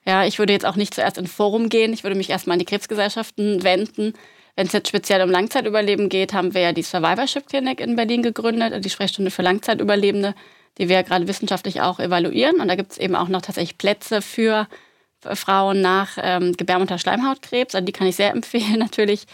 Ja, 0.06 0.25
ich 0.25 0.39
würde 0.39 0.53
jetzt 0.53 0.65
auch 0.65 0.75
nicht 0.75 0.94
zuerst 0.94 1.17
in 1.17 1.27
Forum 1.27 1.70
gehen, 1.70 1.94
ich 1.94 2.03
würde 2.03 2.15
mich 2.15 2.29
erstmal 2.29 2.53
an 2.53 2.60
die 2.60 2.65
Krebsgesellschaften 2.65 3.63
wenden. 3.63 4.13
Wenn 4.56 4.65
es 4.65 4.74
jetzt 4.74 4.88
speziell 4.88 5.22
um 5.22 5.29
Langzeitüberleben 5.29 6.10
geht, 6.10 6.34
haben 6.34 6.56
wir 6.56 6.62
ja 6.62 6.72
die 6.72 6.82
Survivorship 6.82 7.48
Clinic 7.48 7.79
in 7.79 7.96
Berlin 7.96 8.24
gegründet, 8.24 8.84
die 8.84 8.89
Sprechstunde 8.89 9.29
für 9.29 9.44
Langzeitüberlebende, 9.44 10.34
die 10.79 10.89
wir 10.89 10.96
ja 10.96 11.01
gerade 11.03 11.27
wissenschaftlich 11.27 11.82
auch 11.82 12.00
evaluieren. 12.00 12.60
Und 12.60 12.67
da 12.67 12.75
gibt 12.75 12.94
es 12.94 12.98
eben 12.98 13.15
auch 13.15 13.27
noch 13.27 13.44
tatsächlich 13.44 13.77
Plätze 13.77 14.24
für 14.24 14.67
Frauen 15.36 15.81
nach 15.81 16.17
ähm, 16.22 16.53
Gebärmutter 16.53 16.98
Schleimhautkrebs. 16.98 17.75
Also 17.75 17.86
die 17.86 17.91
kann 17.91 18.07
ich 18.07 18.15
sehr 18.15 18.31
empfehlen 18.36 18.79
natürlich. 18.79 19.25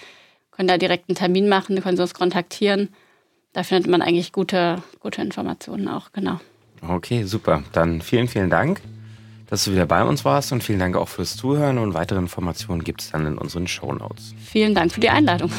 Können 0.51 0.67
da 0.67 0.77
direkt 0.77 1.09
einen 1.09 1.15
Termin 1.15 1.49
machen, 1.49 1.81
können 1.81 1.97
Sie 1.97 2.03
uns 2.03 2.13
kontaktieren. 2.13 2.89
Da 3.53 3.63
findet 3.63 3.89
man 3.89 4.01
eigentlich 4.01 4.31
gute, 4.31 4.81
gute 4.99 5.21
Informationen 5.21 5.87
auch, 5.87 6.11
genau. 6.11 6.39
Okay, 6.87 7.23
super. 7.23 7.63
Dann 7.71 8.01
vielen, 8.01 8.27
vielen 8.27 8.49
Dank, 8.49 8.81
dass 9.47 9.65
du 9.65 9.71
wieder 9.71 9.85
bei 9.85 10.03
uns 10.03 10.25
warst 10.25 10.51
und 10.51 10.63
vielen 10.63 10.79
Dank 10.79 10.95
auch 10.95 11.07
fürs 11.07 11.37
Zuhören 11.37 11.77
und 11.77 11.93
weitere 11.93 12.19
Informationen 12.19 12.83
gibt 12.83 13.01
es 13.01 13.11
dann 13.11 13.25
in 13.25 13.37
unseren 13.37 13.67
Show 13.67 13.93
Notes. 13.93 14.33
Vielen 14.43 14.75
Dank 14.75 14.91
für 14.91 14.99
die 14.99 15.09
Einladung. 15.09 15.51